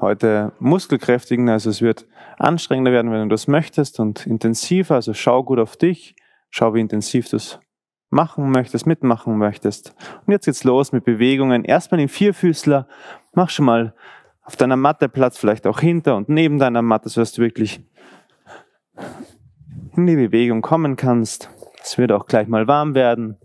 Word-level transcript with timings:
heute 0.00 0.52
muskelkräftigen. 0.58 1.48
Also 1.48 1.70
es 1.70 1.82
wird 1.82 2.06
anstrengender 2.38 2.92
werden, 2.92 3.10
wenn 3.10 3.28
du 3.28 3.34
das 3.34 3.48
möchtest 3.48 4.00
und 4.00 4.26
intensiver. 4.26 4.96
Also 4.96 5.14
schau 5.14 5.42
gut 5.42 5.58
auf 5.58 5.76
dich, 5.76 6.16
schau, 6.50 6.74
wie 6.74 6.80
intensiv 6.80 7.28
du 7.28 7.36
es 7.36 7.58
machen 8.10 8.50
möchtest, 8.50 8.86
mitmachen 8.86 9.36
möchtest. 9.36 9.94
Und 10.26 10.32
jetzt 10.32 10.46
geht's 10.46 10.64
los 10.64 10.92
mit 10.92 11.04
Bewegungen. 11.04 11.64
Erstmal 11.64 12.00
im 12.00 12.08
Vierfüßler. 12.08 12.86
Mach 13.34 13.50
schon 13.50 13.66
mal 13.66 13.94
auf 14.42 14.56
deiner 14.56 14.76
Matte 14.76 15.08
Platz, 15.08 15.36
vielleicht 15.36 15.66
auch 15.66 15.80
hinter 15.80 16.16
und 16.16 16.28
neben 16.28 16.58
deiner 16.58 16.80
Matte, 16.80 17.10
sodass 17.10 17.32
du 17.32 17.42
wirklich 17.42 17.80
in 19.94 20.06
die 20.06 20.16
Bewegung 20.16 20.62
kommen 20.62 20.96
kannst. 20.96 21.50
Es 21.82 21.98
wird 21.98 22.12
auch 22.12 22.26
gleich 22.26 22.48
mal 22.48 22.66
warm 22.66 22.94
werden. 22.94 23.36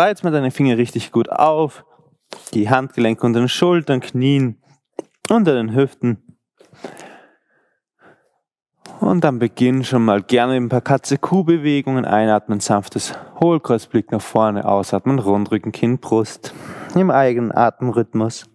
Spreiz 0.00 0.22
mal 0.22 0.30
deine 0.30 0.50
Finger 0.50 0.78
richtig 0.78 1.12
gut 1.12 1.28
auf. 1.28 1.84
Die 2.54 2.70
Handgelenke 2.70 3.26
unter 3.26 3.40
den 3.40 3.50
Schultern, 3.50 4.00
Knien, 4.00 4.56
unter 5.28 5.52
den 5.52 5.74
Hüften. 5.74 6.38
Und 9.00 9.24
dann 9.24 9.38
beginn 9.38 9.84
schon 9.84 10.02
mal 10.02 10.22
gerne 10.22 10.54
ein 10.54 10.70
paar 10.70 10.80
Katze-Kuh-Bewegungen. 10.80 12.06
Einatmen, 12.06 12.60
sanftes 12.60 13.12
Hohlkreuzblick 13.40 14.10
nach 14.10 14.22
vorne, 14.22 14.64
ausatmen, 14.64 15.18
Rundrücken, 15.18 15.70
Kinn, 15.70 15.98
Brust. 15.98 16.54
Im 16.94 17.10
eigenen 17.10 17.52
Atemrhythmus. 17.54 18.48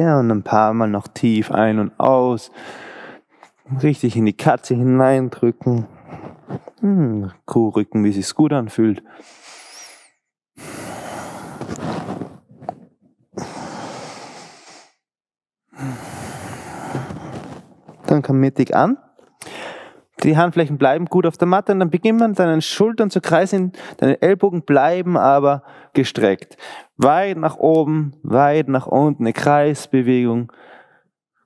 Ja, 0.00 0.18
und 0.18 0.30
ein 0.30 0.42
paar 0.42 0.72
Mal 0.72 0.88
noch 0.88 1.08
tief 1.08 1.50
ein 1.50 1.78
und 1.78 2.00
aus. 2.00 2.50
Richtig 3.82 4.16
in 4.16 4.24
die 4.24 4.32
Katze 4.32 4.74
hineindrücken. 4.74 5.88
Hm, 6.80 7.32
Kuhrücken, 7.44 8.02
wie 8.02 8.12
sich's 8.12 8.34
gut 8.34 8.54
anfühlt. 8.54 9.02
Dann 18.06 18.22
komm 18.22 18.40
mittig 18.40 18.74
an. 18.74 18.96
Die 20.22 20.38
Handflächen 20.38 20.78
bleiben 20.78 21.04
gut 21.06 21.26
auf 21.26 21.36
der 21.36 21.46
Matte 21.46 21.72
und 21.72 21.80
dann 21.80 21.90
beginnt 21.90 22.20
man 22.20 22.32
deinen 22.32 22.62
Schultern 22.62 23.10
zu 23.10 23.20
kreisen. 23.20 23.72
Deine 23.98 24.22
Ellbogen 24.22 24.62
bleiben 24.62 25.18
aber 25.18 25.62
gestreckt. 25.94 26.56
Weit 26.96 27.36
nach 27.36 27.56
oben, 27.56 28.14
weit 28.22 28.68
nach 28.68 28.86
unten, 28.86 29.24
eine 29.24 29.32
Kreisbewegung. 29.32 30.52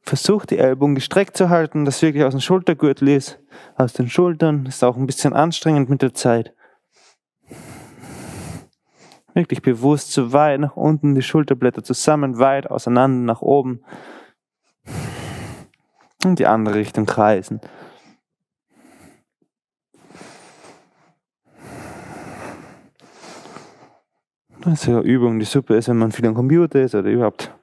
Versuch 0.03 0.45
die 0.45 0.59
Ellbogen 0.59 0.95
gestreckt 0.95 1.37
zu 1.37 1.49
halten, 1.49 1.85
dass 1.85 2.03
wirklich 2.03 2.25
aus 2.25 2.33
dem 2.35 2.41
Schultergürtel 2.41 3.09
ist, 3.09 3.39
aus 3.77 3.95
den 3.95 4.09
Schultern. 4.09 4.67
Ist 4.67 4.85
auch 4.85 4.97
ein 4.97 5.07
bisschen 5.07 5.33
anstrengend 5.33 5.89
mit 5.89 6.03
der 6.03 6.13
Zeit. 6.13 6.53
Wirklich 9.33 9.63
bewusst 9.63 10.13
zu 10.13 10.33
weit 10.33 10.61
nach 10.61 10.77
unten, 10.77 11.15
die 11.15 11.23
Schulterblätter 11.23 11.83
zusammen, 11.83 12.39
weit 12.39 12.71
auseinander 12.71 13.33
nach 13.33 13.43
oben. 13.43 13.83
Und 16.25 16.39
die 16.39 16.47
andere 16.47 16.77
Richtung 16.77 17.07
kreisen. 17.07 17.61
Das 24.65 24.81
ist 24.81 24.87
ja 24.87 24.99
Übung, 25.01 25.39
die 25.39 25.45
super 25.45 25.77
ist, 25.77 25.89
wenn 25.89 25.99
man 25.99 26.11
viel 26.11 26.27
am 26.27 26.35
Computer 26.35 26.81
ist 26.81 26.95
oder 26.95 27.11
überhaupt 27.11 27.55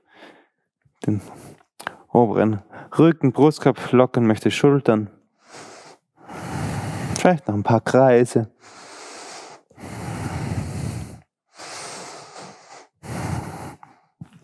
den 1.07 1.19
oberen 2.09 2.61
Rücken, 2.97 3.31
Brustkorb 3.31 3.91
lockern 3.91 4.27
möchte, 4.27 4.51
Schultern. 4.51 5.09
Vielleicht 7.17 7.47
noch 7.47 7.55
ein 7.55 7.63
paar 7.63 7.81
Kreise. 7.81 8.51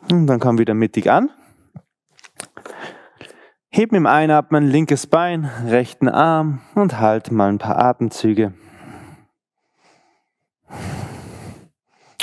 Und 0.09 0.25
dann 0.25 0.39
komm 0.39 0.57
wieder 0.57 0.73
mittig 0.73 1.11
an. 1.11 1.29
Heb 3.69 3.91
mit 3.91 3.99
dem 3.99 4.07
Einatmen 4.07 4.65
linkes 4.65 5.05
Bein, 5.05 5.45
rechten 5.67 6.09
Arm 6.09 6.61
und 6.73 6.99
halt 6.99 7.31
mal 7.31 7.49
ein 7.49 7.59
paar 7.59 7.77
Atemzüge. 7.77 8.53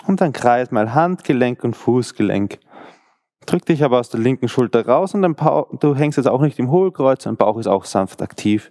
Und 0.06 0.20
dann 0.20 0.32
kreis 0.32 0.70
mal 0.70 0.94
Handgelenk 0.94 1.64
und 1.64 1.74
Fußgelenk. 1.74 2.58
Drück 3.46 3.66
dich 3.66 3.84
aber 3.84 4.00
aus 4.00 4.10
der 4.10 4.20
linken 4.20 4.48
Schulter 4.48 4.86
raus 4.86 5.14
und 5.14 5.22
dann 5.22 5.36
du 5.80 5.94
hängst 5.94 6.16
jetzt 6.16 6.28
auch 6.28 6.40
nicht 6.40 6.58
im 6.58 6.70
Hohlkreuz, 6.70 7.24
dein 7.24 7.36
Bauch 7.36 7.58
ist 7.58 7.66
auch 7.66 7.84
sanft 7.84 8.22
aktiv. 8.22 8.70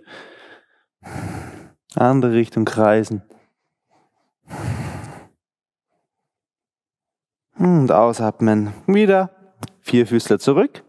Andere 1.95 2.33
Richtung 2.33 2.66
kreisen. 2.66 3.22
Und 7.57 7.91
ausatmen. 7.91 8.73
Wieder 8.88 9.29
Vierfüßler 9.81 10.39
zurück. 10.39 10.83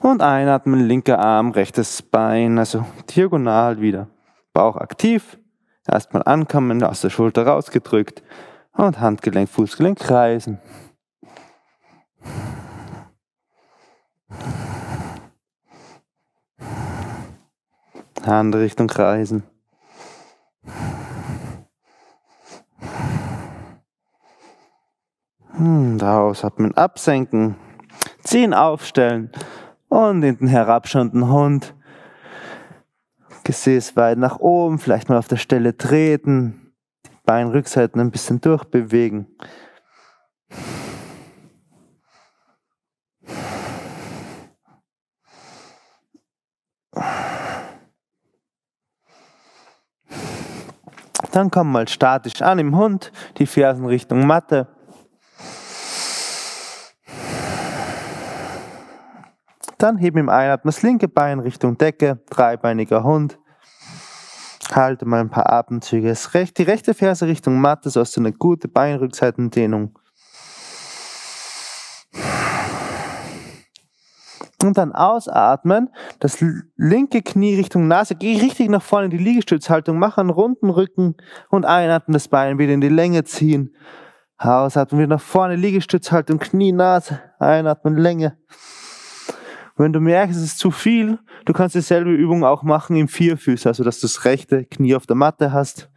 Und 0.00 0.22
einatmen, 0.22 0.86
linker 0.86 1.18
Arm, 1.18 1.50
rechtes 1.50 2.02
Bein, 2.02 2.58
also 2.58 2.84
diagonal 3.14 3.80
wieder. 3.80 4.08
Bauch 4.52 4.76
aktiv. 4.76 5.38
Erstmal 5.86 6.22
ankommen, 6.24 6.82
aus 6.82 7.00
der 7.00 7.10
Schulter 7.10 7.46
rausgedrückt. 7.46 8.22
Und 8.76 9.00
Handgelenk, 9.00 9.48
Fußgelenk 9.48 9.98
kreisen. 9.98 10.60
Handrichtung 18.26 18.88
kreisen. 18.88 19.44
Und 25.56 26.02
ausatmen, 26.02 26.76
absenken. 26.76 27.56
Ziehen, 28.24 28.52
aufstellen. 28.52 29.30
Und 29.88 30.22
in 30.22 30.36
den 30.36 30.48
herabschauenden 30.48 31.30
Hund. 31.30 31.74
Gesäß 33.44 33.96
weit 33.96 34.18
nach 34.18 34.40
oben, 34.40 34.78
vielleicht 34.78 35.08
mal 35.08 35.16
auf 35.16 35.28
der 35.28 35.36
Stelle 35.36 35.76
treten. 35.76 36.65
Beinrückseiten 37.26 38.00
ein 38.00 38.10
bisschen 38.10 38.40
durchbewegen. 38.40 39.26
Dann 51.32 51.50
komm 51.50 51.70
mal 51.70 51.86
statisch 51.86 52.40
an 52.40 52.58
im 52.58 52.74
Hund, 52.74 53.12
die 53.36 53.44
Fersen 53.44 53.84
Richtung 53.84 54.26
Matte. 54.26 54.68
Dann 59.76 59.98
heben 59.98 60.16
im 60.16 60.28
Einatmen 60.30 60.72
das 60.72 60.82
linke 60.82 61.08
Bein 61.08 61.40
Richtung 61.40 61.76
Decke, 61.76 62.20
dreibeiniger 62.30 63.04
Hund. 63.04 63.38
Halte 64.72 65.06
mal 65.06 65.20
ein 65.20 65.30
paar 65.30 65.52
Atemzüge. 65.52 66.12
Die 66.58 66.62
rechte 66.62 66.94
Ferse 66.94 67.26
Richtung 67.26 67.60
Matte, 67.60 67.90
so 67.90 68.00
hast 68.00 68.16
du 68.16 68.20
eine 68.20 68.32
gute 68.32 68.68
Beinrückseitendehnung. 68.68 69.98
Und 74.62 74.78
dann 74.78 74.92
ausatmen, 74.92 75.90
das 76.18 76.42
linke 76.76 77.22
Knie 77.22 77.56
Richtung 77.56 77.88
Nase, 77.88 78.14
geh 78.14 78.40
richtig 78.40 78.68
nach 78.70 78.82
vorne 78.82 79.06
in 79.06 79.10
die 79.10 79.18
Liegestützhaltung, 79.18 79.98
mach 79.98 80.18
einen 80.18 80.30
runden 80.30 80.70
Rücken 80.70 81.16
und 81.50 81.66
einatmen, 81.66 82.14
das 82.14 82.28
Bein 82.28 82.58
wieder 82.58 82.72
in 82.72 82.80
die 82.80 82.88
Länge 82.88 83.24
ziehen. 83.24 83.76
Ausatmen, 84.38 85.00
wieder 85.00 85.14
nach 85.16 85.20
vorne, 85.20 85.56
Liegestützhaltung, 85.56 86.38
Knie, 86.38 86.72
Nase, 86.72 87.20
einatmen, 87.38 87.96
Länge. 87.96 88.38
Wenn 89.78 89.92
du 89.92 90.00
merkst, 90.00 90.38
es 90.38 90.42
ist 90.42 90.58
zu 90.58 90.70
viel, 90.70 91.18
du 91.44 91.52
kannst 91.52 91.74
dieselbe 91.74 92.10
Übung 92.10 92.44
auch 92.44 92.62
machen 92.62 92.96
im 92.96 93.08
Vierfüßer, 93.08 93.68
also 93.68 93.84
dass 93.84 94.00
du 94.00 94.06
das 94.06 94.24
rechte 94.24 94.64
Knie 94.64 94.94
auf 94.94 95.06
der 95.06 95.16
Matte 95.16 95.52
hast. 95.52 95.90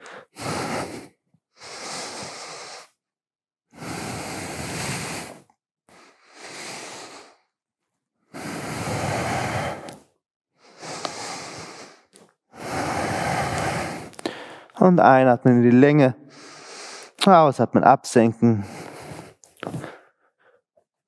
Und 14.77 14.99
einatmen 14.99 15.57
in 15.57 15.63
die 15.63 15.75
Länge. 15.75 16.15
Ausatmen, 17.25 17.83
absenken. 17.83 18.65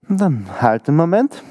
Und 0.07 0.21
dann 0.21 0.62
halt 0.62 0.88
einen 0.88 0.97
Moment. 0.97 1.41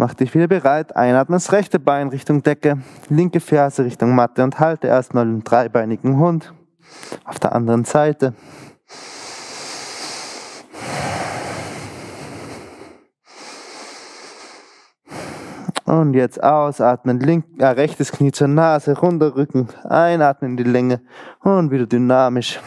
Mach 0.00 0.14
dich 0.14 0.32
wieder 0.32 0.46
bereit. 0.46 0.94
Einatmen 0.94 1.34
das 1.34 1.50
rechte 1.50 1.80
Bein 1.80 2.10
Richtung 2.10 2.44
Decke, 2.44 2.78
linke 3.08 3.40
Ferse 3.40 3.84
Richtung 3.84 4.14
Matte 4.14 4.44
und 4.44 4.60
halte 4.60 4.86
erstmal 4.86 5.24
einen 5.24 5.42
dreibeinigen 5.42 6.20
Hund 6.20 6.54
auf 7.24 7.40
der 7.40 7.52
anderen 7.52 7.84
Seite. 7.84 8.32
Und 15.84 16.14
jetzt 16.14 16.40
ausatmen, 16.44 17.18
link, 17.18 17.46
äh, 17.58 17.66
rechtes 17.66 18.12
Knie 18.12 18.30
zur 18.30 18.46
Nase, 18.46 18.96
runter 18.96 19.34
Rücken, 19.34 19.66
einatmen 19.82 20.52
in 20.52 20.56
die 20.58 20.62
Länge 20.62 21.00
und 21.40 21.72
wieder 21.72 21.86
dynamisch. 21.86 22.60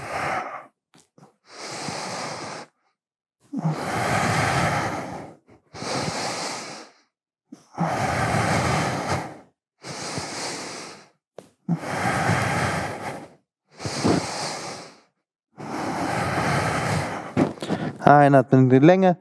Einatmen 18.17 18.63
in 18.63 18.69
die 18.69 18.79
Länge. 18.79 19.17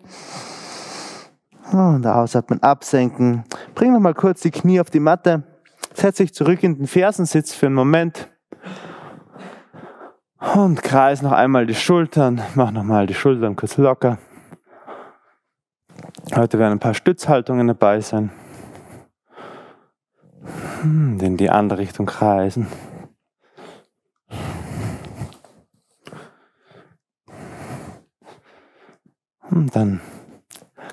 Und 1.72 2.06
ausatmen, 2.06 2.62
absenken. 2.62 3.44
Bring 3.74 3.92
nochmal 3.92 4.14
kurz 4.14 4.40
die 4.40 4.50
Knie 4.50 4.80
auf 4.80 4.90
die 4.90 5.00
Matte. 5.00 5.44
Setz 5.94 6.16
dich 6.16 6.34
zurück 6.34 6.62
in 6.62 6.76
den 6.76 6.86
Fersensitz 6.86 7.54
für 7.54 7.66
einen 7.66 7.74
Moment. 7.74 8.28
Und 10.54 10.82
kreis 10.82 11.22
noch 11.22 11.32
einmal 11.32 11.66
die 11.66 11.74
Schultern. 11.74 12.40
Mach 12.54 12.70
nochmal 12.70 13.06
die 13.06 13.14
Schultern 13.14 13.56
kurz 13.56 13.76
locker. 13.76 14.18
Heute 16.34 16.58
werden 16.58 16.72
ein 16.72 16.80
paar 16.80 16.94
Stützhaltungen 16.94 17.66
dabei 17.68 18.00
sein. 18.00 18.30
Hm, 20.80 21.18
in 21.20 21.36
die 21.36 21.50
andere 21.50 21.80
Richtung 21.80 22.06
kreisen. 22.06 22.66
Dann 29.68 30.00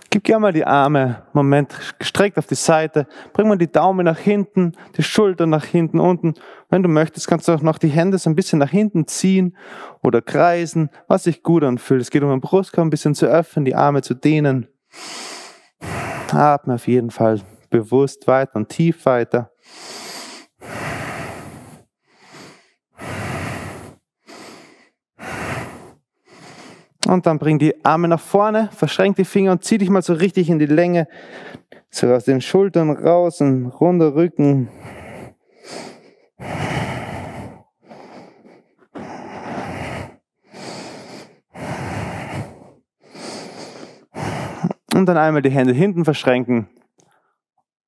gib 0.10 0.24
gerne 0.24 0.42
mal 0.42 0.54
die 0.54 0.66
Arme, 0.66 1.24
Moment, 1.34 1.74
gestreckt 2.00 2.38
auf 2.38 2.48
die 2.48 2.56
Seite. 2.56 3.08
Bring 3.34 3.48
mal 3.48 3.58
die 3.58 3.72
Daumen 3.72 4.06
nach 4.06 4.18
hinten, 4.18 4.74
die 4.98 5.04
Schultern 5.04 5.50
nach 5.50 5.66
hinten, 5.66 6.00
unten. 6.00 6.34
Wenn 6.70 6.84
du 6.84 6.90
möchtest, 6.90 7.28
kannst 7.28 7.48
du 7.48 7.54
auch 7.54 7.62
noch 7.62 7.78
die 7.78 7.88
Hände 7.88 8.18
so 8.18 8.30
ein 8.30 8.36
bisschen 8.36 8.60
nach 8.60 8.70
hinten 8.70 9.08
ziehen 9.08 9.56
oder 10.04 10.22
kreisen, 10.22 10.90
was 11.08 11.24
sich 11.24 11.44
gut 11.44 11.64
anfühlt. 11.64 12.02
Es 12.02 12.10
geht 12.10 12.24
um 12.24 12.30
den 12.30 12.42
Brustkorb 12.42 12.86
ein 12.86 12.90
bisschen 12.90 13.16
zu 13.16 13.26
öffnen, 13.26 13.66
die 13.66 13.76
Arme 13.76 14.02
zu 14.02 14.14
dehnen. 14.14 14.68
Atme 16.32 16.76
auf 16.76 16.88
jeden 16.88 17.12
Fall 17.12 17.42
bewusst 17.70 18.28
weiter 18.28 18.56
und 18.56 18.70
tief 18.70 19.06
weiter. 19.06 19.52
Und 27.08 27.26
dann 27.26 27.40
bring 27.40 27.58
die 27.58 27.86
Arme 27.86 28.10
nach 28.10 28.20
vorne, 28.20 28.70
verschränk 28.74 29.16
die 29.16 29.24
Finger 29.24 29.54
und 29.54 29.64
zieh 29.64 29.78
dich 29.78 29.90
mal 29.90 30.02
so 30.02 30.14
richtig 30.14 30.50
in 30.50 30.60
die 30.60 30.66
Länge. 30.66 31.08
So 31.90 32.08
aus 32.14 32.26
den 32.26 32.42
Schultern 32.42 32.90
raus 32.92 33.40
und 33.40 33.68
runder 33.68 34.14
Rücken. 34.14 34.68
Und 44.94 45.06
dann 45.06 45.18
einmal 45.18 45.42
die 45.42 45.50
Hände 45.50 45.74
hinten 45.74 46.04
verschränken 46.04 46.68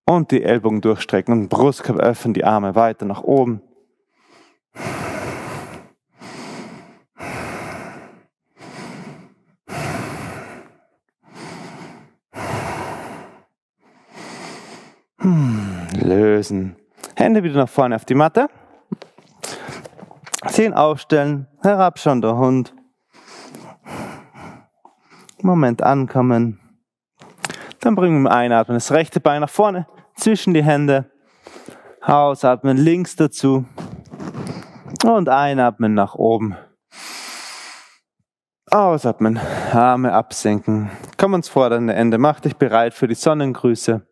und 0.05 0.31
die 0.31 0.43
Ellbogen 0.43 0.79
durchstrecken 0.79 1.33
und 1.33 1.49
Brustkorb 1.49 1.99
öffnen, 1.99 2.33
die 2.33 2.45
Arme 2.45 2.75
weiter 2.75 3.05
nach 3.05 3.23
oben. 3.23 3.63
Lösen. 15.21 16.75
Hände 17.15 17.43
wieder 17.43 17.55
nach 17.55 17.69
vorne 17.69 17.95
auf 17.95 18.05
die 18.05 18.15
Matte. 18.15 18.47
Zehen 20.47 20.73
aufstellen, 20.73 21.47
herabschauen 21.61 22.21
der 22.21 22.37
Hund. 22.37 22.73
Moment 25.41 25.81
ankommen. 25.81 26.59
Dann 27.81 27.95
bringen 27.95 28.23
wir 28.23 28.31
einatmen, 28.31 28.75
das 28.75 28.91
rechte 28.91 29.19
Bein 29.19 29.41
nach 29.41 29.49
vorne, 29.49 29.87
zwischen 30.15 30.53
die 30.53 30.63
Hände. 30.63 31.11
Ausatmen 32.01 32.77
links 32.77 33.15
dazu. 33.15 33.65
Und 35.05 35.29
einatmen 35.29 35.93
nach 35.93 36.15
oben. 36.15 36.57
Ausatmen, 38.69 39.39
Arme 39.71 40.13
absenken. 40.13 40.91
Komm 41.17 41.33
ans 41.33 41.49
vordere 41.49 41.93
Ende, 41.93 42.17
mach 42.17 42.39
dich 42.39 42.55
bereit 42.55 42.93
für 42.93 43.07
die 43.07 43.15
Sonnengrüße. 43.15 44.05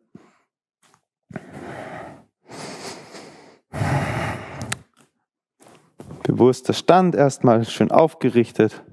Bewusster 6.37 6.73
Stand 6.73 7.15
erstmal 7.15 7.65
schön 7.65 7.89
aufgerichtet. 7.89 8.83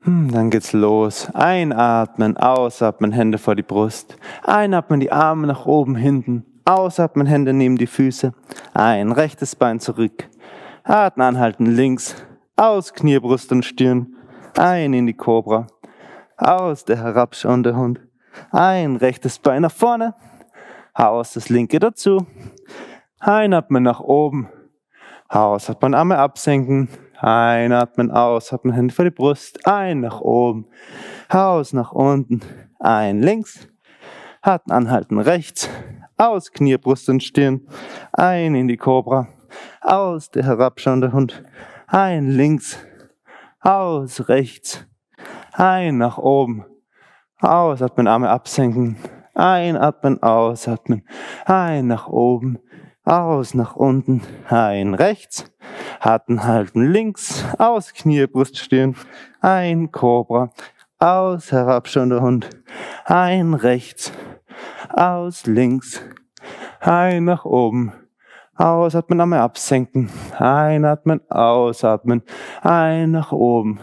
Hm, 0.00 0.32
dann 0.32 0.50
geht's 0.50 0.72
los. 0.72 1.28
Einatmen, 1.32 2.36
ausatmen, 2.36 3.12
Hände 3.12 3.38
vor 3.38 3.54
die 3.54 3.62
Brust. 3.62 4.16
Einatmen, 4.42 4.98
die 4.98 5.12
Arme 5.12 5.46
nach 5.46 5.64
oben, 5.64 5.94
hinten. 5.94 6.44
Ausatmen, 6.64 7.28
Hände 7.28 7.52
neben 7.52 7.78
die 7.78 7.86
Füße. 7.86 8.34
Ein, 8.74 9.12
rechtes 9.12 9.54
Bein 9.54 9.78
zurück. 9.78 10.28
Atmen 10.82 11.24
anhalten, 11.24 11.66
links. 11.66 12.16
Aus, 12.56 12.92
Knie, 12.92 13.20
Brust 13.20 13.52
und 13.52 13.64
Stirn. 13.64 14.16
Ein 14.56 14.92
in 14.92 15.06
die 15.06 15.14
Kobra. 15.14 15.68
Aus, 16.36 16.84
der 16.84 16.96
herabschauende 16.96 17.76
Hund. 17.76 18.00
Ein, 18.50 18.96
rechtes 18.96 19.38
Bein 19.38 19.62
nach 19.62 19.70
vorne. 19.70 20.16
Aus, 20.94 21.34
das 21.34 21.48
linke 21.48 21.78
dazu. 21.78 22.26
Einatmen 23.24 23.84
nach 23.84 24.00
oben. 24.00 24.48
Ausatmen, 25.28 25.94
Arme 25.94 26.18
absenken. 26.18 26.88
Einatmen, 27.20 28.10
ausatmen, 28.10 28.74
Hände 28.74 28.92
vor 28.92 29.04
die 29.04 29.12
Brust. 29.12 29.64
Ein 29.64 30.00
nach 30.00 30.20
oben. 30.20 30.66
Aus 31.28 31.72
nach 31.72 31.92
unten. 31.92 32.40
Ein 32.80 33.22
links. 33.22 33.68
Harten 34.42 34.72
anhalten 34.72 35.20
rechts. 35.20 35.70
Aus, 36.16 36.50
Knie, 36.50 36.76
Brust 36.78 37.08
und 37.08 37.22
Stirn. 37.22 37.68
Ein 38.12 38.56
in 38.56 38.66
die 38.66 38.76
Cobra. 38.76 39.28
Aus, 39.82 40.32
der 40.32 40.44
herabschauende 40.44 41.12
Hund. 41.12 41.44
Ein 41.86 42.28
links. 42.28 42.76
Aus, 43.60 44.28
rechts. 44.28 44.84
Ein 45.52 45.98
nach 45.98 46.18
oben. 46.18 46.64
Ausatmen, 47.40 48.08
Arme 48.08 48.30
absenken. 48.30 48.96
Einatmen, 49.32 50.20
ausatmen. 50.24 51.06
Ein 51.46 51.86
nach 51.86 52.08
oben 52.08 52.58
aus 53.04 53.54
nach 53.54 53.74
unten, 53.74 54.22
ein 54.48 54.94
rechts, 54.94 55.50
harten 56.00 56.44
halten 56.44 56.92
links, 56.92 57.44
aus 57.58 57.92
Knie, 57.92 58.26
Brust 58.26 58.58
stehen, 58.58 58.96
ein 59.40 59.90
Cobra, 59.90 60.50
aus 60.98 61.50
herabschauender 61.50 62.20
Hund, 62.20 62.48
ein 63.04 63.54
rechts, 63.54 64.12
aus 64.88 65.46
links, 65.46 66.00
ein 66.80 67.24
nach 67.24 67.44
oben, 67.44 67.92
ausatmen, 68.54 69.20
Arme 69.20 69.40
absenken, 69.40 70.08
einatmen, 70.38 71.28
ausatmen, 71.28 72.22
ein 72.62 73.10
nach 73.10 73.32
oben, 73.32 73.80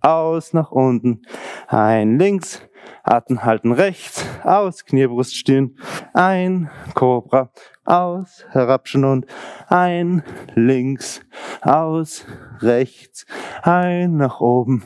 aus 0.00 0.52
nach 0.52 0.70
unten, 0.70 1.22
ein 1.68 2.18
links, 2.18 2.60
Atem 3.02 3.44
halten 3.44 3.72
rechts, 3.72 4.24
aus, 4.44 4.84
Kniebrust 4.84 5.36
stehen, 5.36 5.78
ein, 6.14 6.70
Cobra, 6.94 7.50
aus, 7.84 8.44
herabschen 8.50 9.04
und 9.04 9.26
ein, 9.68 10.22
links, 10.54 11.22
aus, 11.62 12.24
rechts, 12.60 13.26
ein, 13.62 14.16
nach 14.16 14.40
oben, 14.40 14.84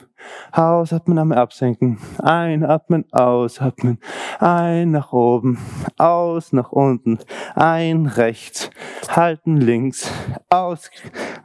ausatmen, 0.53 1.19
am 1.19 1.33
absenken, 1.33 1.99
einatmen, 2.19 3.05
ausatmen, 3.13 3.99
ein, 4.39 4.93
nach 4.93 5.13
oben, 5.13 5.59
aus, 5.99 6.53
nach 6.53 6.73
unten, 6.73 7.19
ein, 7.55 8.07
rechts, 8.07 8.71
halten, 9.09 9.57
links, 9.57 10.11
aus, 10.49 10.91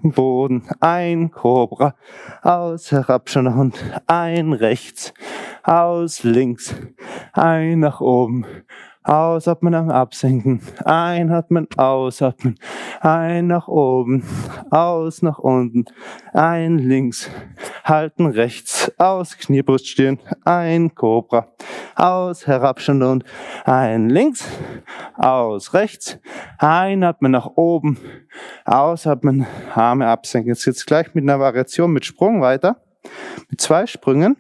Boden, 0.04 0.68
ein, 0.80 1.32
Cobra, 1.32 1.96
aus, 2.44 2.92
herabschen 2.92 3.48
und 3.48 3.84
ein, 4.06 4.54
rechts, 4.54 5.14
aus, 5.64 6.24
links, 6.24 6.76
ein, 7.34 7.80
nach 7.80 8.00
oben, 8.00 8.46
Ausatmen 9.08 9.74
am 9.74 9.90
Absenken. 9.90 10.62
Einatmen, 10.84 11.70
ausatmen. 11.78 12.60
Ein 13.00 13.48
nach 13.48 13.70
oben, 13.70 14.26
aus 14.70 15.22
nach 15.22 15.40
unten. 15.40 15.86
Ein 16.34 16.78
links, 16.78 17.30
halten 17.86 18.26
rechts, 18.26 18.92
aus 18.98 19.38
Kniebrust 19.38 19.88
stehen. 19.88 20.20
Ein 20.44 20.94
Cobra, 20.94 21.48
aus 21.96 22.48
herabschauen 22.48 23.02
und 23.02 23.24
ein 23.64 24.10
links, 24.10 24.46
aus 25.16 25.74
rechts. 25.74 26.20
Einatmen 26.58 27.32
nach 27.32 27.52
oben, 27.56 27.98
ausatmen, 28.66 29.48
Arme 29.74 30.06
absenken. 30.08 30.50
Jetzt 30.50 30.66
geht's 30.66 30.86
gleich 30.86 31.16
mit 31.16 31.24
einer 31.24 31.40
Variation 31.40 31.94
mit 31.94 32.04
Sprung 32.04 32.42
weiter. 32.42 32.82
Mit 33.50 33.62
zwei 33.62 33.88
Sprüngen. 33.88 34.36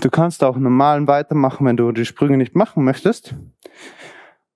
Du 0.00 0.10
kannst 0.10 0.44
auch 0.44 0.56
normalen 0.56 1.08
weitermachen, 1.08 1.66
wenn 1.66 1.76
du 1.76 1.90
die 1.92 2.04
Sprünge 2.04 2.36
nicht 2.36 2.54
machen 2.54 2.84
möchtest. 2.84 3.34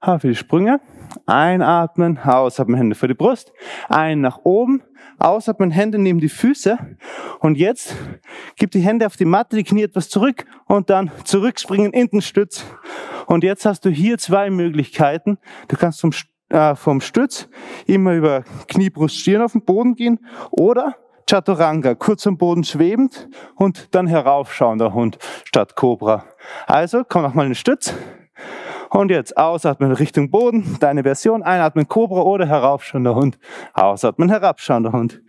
Ha, 0.03 0.19
für 0.19 0.29
die 0.29 0.37
Sprünge. 0.37 0.81
Einatmen, 1.27 2.19
ausatmen, 2.19 2.77
Hände 2.77 2.95
vor 2.95 3.09
die 3.09 3.15
Brust. 3.15 3.53
Ein 3.89 4.21
nach 4.21 4.41
oben, 4.45 4.83
ausatmen, 5.19 5.71
Hände 5.71 5.99
neben 5.99 6.21
die 6.21 6.29
Füße. 6.29 6.79
Und 7.41 7.57
jetzt 7.59 7.97
gib 8.57 8.71
die 8.71 8.81
Hände 8.81 9.07
auf 9.07 9.17
die 9.17 9.25
Matte, 9.25 9.57
die 9.57 9.65
Knie 9.65 9.83
etwas 9.83 10.09
zurück 10.09 10.45
und 10.67 10.91
dann 10.91 11.11
zurückspringen 11.25 11.93
in 11.93 12.09
den 12.09 12.23
Stütz. 12.23 12.65
Und 13.27 13.45
jetzt 13.45 13.65
hast 13.67 13.85
du 13.85 13.91
hier 13.91 14.19
zwei 14.19 14.51
Möglichkeiten. 14.51 15.39
Du 15.69 15.77
kannst 15.77 16.01
vom, 16.01 16.13
äh, 16.51 16.75
vom 16.75 17.01
Stütz 17.01 17.49
immer 17.87 18.15
über 18.15 18.45
Knie, 18.69 18.91
Brust, 18.91 19.17
Stirn 19.17 19.43
auf 19.43 19.53
den 19.53 19.65
Boden 19.65 19.97
gehen 19.97 20.21
oder 20.51 20.97
Chaturanga, 21.31 21.95
kurz 21.95 22.27
am 22.27 22.37
Boden 22.39 22.65
schwebend 22.65 23.29
und 23.55 23.95
dann 23.95 24.09
heraufschauender 24.09 24.95
Hund 24.95 25.17
statt 25.45 25.77
Cobra. 25.77 26.25
Also 26.67 27.05
komm 27.09 27.23
nochmal 27.23 27.47
in 27.47 27.51
den 27.51 27.55
Stütz. 27.55 27.95
Und 28.89 29.13
jetzt 29.13 29.37
ausatmen 29.37 29.93
Richtung 29.93 30.33
Boden, 30.33 30.79
deine 30.81 31.05
Version, 31.05 31.45
einatmen 31.45 31.87
Cobra 31.87 32.23
oder 32.23 32.49
heraufschauender 32.49 33.15
Hund, 33.15 33.39
ausatmen 33.75 34.29
herabschauender 34.29 34.91
Hund. 34.91 35.23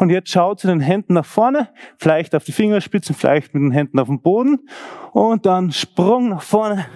Und 0.00 0.10
jetzt 0.10 0.30
schau 0.30 0.56
zu 0.56 0.66
den 0.66 0.80
Händen 0.80 1.14
nach 1.14 1.24
vorne, 1.24 1.68
vielleicht 1.98 2.34
auf 2.34 2.42
die 2.42 2.50
Fingerspitzen, 2.50 3.14
vielleicht 3.14 3.54
mit 3.54 3.62
den 3.62 3.70
Händen 3.70 4.00
auf 4.00 4.08
den 4.08 4.20
Boden 4.22 4.68
und 5.12 5.46
dann 5.46 5.70
Sprung 5.70 6.30
nach 6.30 6.42
vorne 6.42 6.86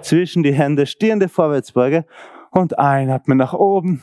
zwischen 0.00 0.42
die 0.42 0.54
Hände, 0.54 0.86
stehende 0.86 1.28
Vorwärtsbeuge 1.28 2.06
und 2.52 2.78
einatmen 2.78 3.36
nach 3.36 3.52
oben, 3.52 4.00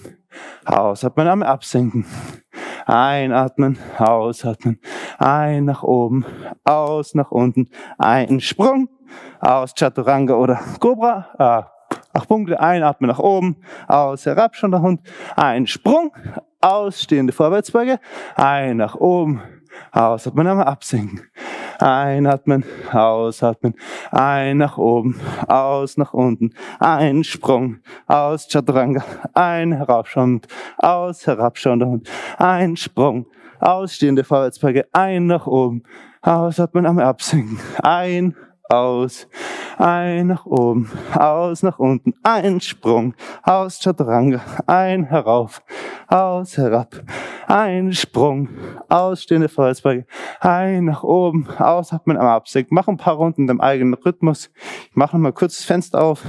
ausatmen 0.64 1.28
am 1.28 1.42
Absenken. 1.42 2.06
Einatmen, 2.90 3.78
ausatmen. 4.00 4.80
Ein 5.20 5.66
nach 5.66 5.84
oben, 5.84 6.26
aus 6.64 7.14
nach 7.14 7.30
unten. 7.30 7.70
Ein 8.00 8.40
Sprung, 8.40 8.90
aus 9.40 9.76
Chaturanga 9.76 10.34
oder 10.34 10.60
Cobra. 10.80 11.28
Äh, 11.38 11.98
acht 12.18 12.28
Punkte, 12.28 12.60
einatmen 12.60 13.10
nach 13.10 13.20
oben, 13.20 13.58
aus 13.88 14.26
herabschauender 14.26 14.82
Hund. 14.82 15.02
Ein 15.36 15.68
Sprung, 15.68 16.12
ausstehende 16.62 17.32
Vorwärtsbeuge. 17.32 18.00
Ein 18.36 18.78
nach 18.78 18.96
oben, 18.96 19.42
ausatmen, 19.92 20.48
einmal 20.48 20.66
absinken. 20.66 21.22
Einatmen, 21.80 22.66
ausatmen, 22.92 23.74
ein 24.12 24.58
nach 24.58 24.78
oben, 24.78 25.20
aus 25.48 25.98
nach 25.98 26.14
unten, 26.14 26.54
ein 26.80 27.24
Sprung, 27.24 27.78
aus 28.06 28.48
Chaturanga, 28.48 29.04
ein 29.34 29.72
heraufschauend, 29.72 30.48
aus 30.78 31.26
herabschauender 31.26 31.88
Hund, 31.88 32.10
ein 32.38 32.76
Sprung, 32.76 33.28
ausstehende 33.60 34.24
Vorwärtsbeuge, 34.24 34.86
ein 34.92 35.28
nach 35.28 35.48
oben, 35.48 35.84
ausatmen, 36.22 36.86
am 36.86 37.00
absinken, 37.00 37.60
ein, 37.82 38.36
aus, 38.70 39.28
ein 39.80 40.28
nach 40.28 40.46
oben, 40.46 40.92
aus 41.16 41.64
nach 41.64 41.80
unten, 41.80 42.14
ein 42.22 42.62
Sprung, 42.62 43.16
aus 43.42 43.80
Chaturanga, 43.80 44.42
ein 44.68 45.06
herauf, 45.06 45.64
aus 46.08 46.56
herab, 46.56 47.02
ein 47.48 47.94
Sprung, 47.94 48.50
ausstehende 48.88 49.50
Vorwärtsbeuge, 49.50 50.06
ein 50.40 50.86
nach 50.86 51.04
oben, 51.04 51.48
ausatmen 51.58 52.18
am 52.18 52.28
Absenken. 52.28 52.76
Mach 52.76 52.88
ein 52.88 52.98
paar 52.98 53.16
Runden 53.16 53.42
in 53.42 53.48
deinem 53.48 53.62
eigenen 53.62 53.96
Rhythmus. 53.96 54.52
Ich 54.90 54.96
mache 54.96 55.18
noch 55.18 55.24
mal 55.24 55.34
kurz 55.34 55.58
das 55.58 55.66
Fenster 55.66 56.04
auf. 56.04 56.24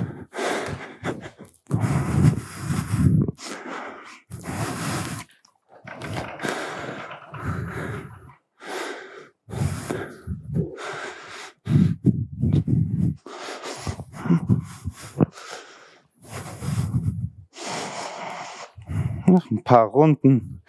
Noch 19.31 19.51
ein 19.51 19.63
paar 19.63 19.87
Runden. 19.87 20.63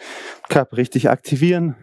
Körper 0.50 0.78
richtig 0.78 1.10
aktivieren. 1.10 1.76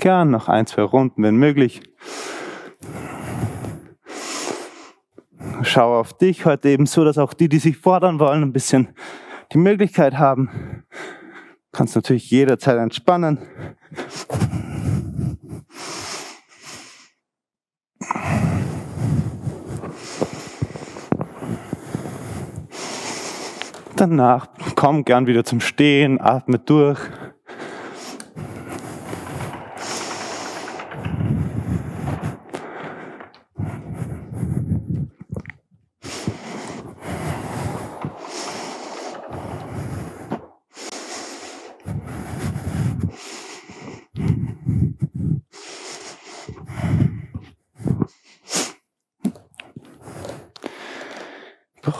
Gern 0.00 0.30
noch 0.30 0.48
ein, 0.48 0.66
zwei 0.66 0.80
Runden, 0.80 1.22
wenn 1.22 1.36
möglich. 1.36 1.82
Schau 5.60 6.00
auf 6.00 6.16
dich 6.16 6.46
heute 6.46 6.70
eben 6.70 6.86
so, 6.86 7.04
dass 7.04 7.18
auch 7.18 7.34
die, 7.34 7.50
die 7.50 7.58
sich 7.58 7.76
fordern 7.76 8.18
wollen, 8.18 8.42
ein 8.42 8.52
bisschen 8.54 8.94
die 9.52 9.58
Möglichkeit 9.58 10.16
haben. 10.16 10.86
Du 10.90 11.76
kannst 11.76 11.96
natürlich 11.96 12.30
jederzeit 12.30 12.78
entspannen. 12.78 13.40
Danach 23.96 24.48
komm 24.76 25.04
gern 25.04 25.26
wieder 25.26 25.44
zum 25.44 25.60
Stehen, 25.60 26.18
atme 26.22 26.58
durch. 26.58 27.00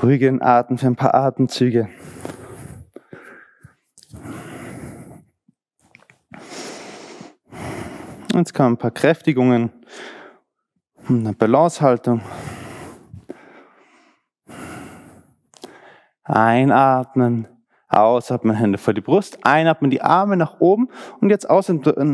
Beruhigen 0.00 0.40
Atem 0.40 0.78
für 0.78 0.86
ein 0.86 0.96
paar 0.96 1.14
Atemzüge. 1.14 1.90
Jetzt 8.32 8.54
kommen 8.54 8.72
ein 8.72 8.76
paar 8.78 8.92
Kräftigungen, 8.92 9.70
eine 11.06 11.34
Balancehaltung. 11.34 12.22
Einatmen, 16.24 17.46
ausatmen, 17.88 18.56
Hände 18.56 18.78
vor 18.78 18.94
die 18.94 19.02
Brust, 19.02 19.44
einatmen, 19.44 19.90
die 19.90 20.00
Arme 20.00 20.38
nach 20.38 20.60
oben 20.60 20.88
und 21.20 21.28
jetzt 21.28 21.50
aus. 21.50 21.70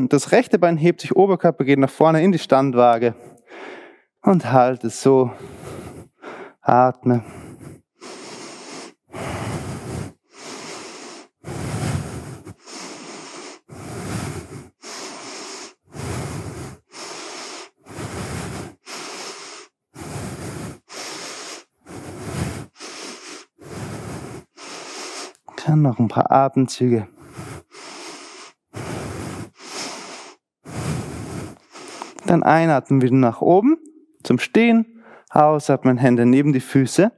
Das 0.09 0.33
rechte 0.33 0.59
Bein 0.59 0.77
hebt 0.77 1.03
sich, 1.03 1.15
Oberkörper 1.15 1.63
geht 1.63 1.79
nach 1.79 1.91
vorne 1.91 2.21
in 2.25 2.33
die 2.33 2.41
Standwaage 2.41 3.15
und 4.23 4.51
halte 4.51 4.91
so. 4.91 5.31
Atme. 6.61 7.23
Dann 25.67 25.83
noch 25.83 25.99
ein 25.99 26.07
paar 26.07 26.31
Atemzüge. 26.31 27.09
Dann 32.25 32.45
einatmen 32.45 33.03
wieder 33.03 33.17
nach 33.17 33.41
oben 33.41 33.77
zum 34.23 34.39
Stehen, 34.39 35.03
Ausatmen, 35.31 35.99
Hände 35.99 36.25
neben 36.25 36.53
die 36.53 36.61
Füße. 36.61 37.11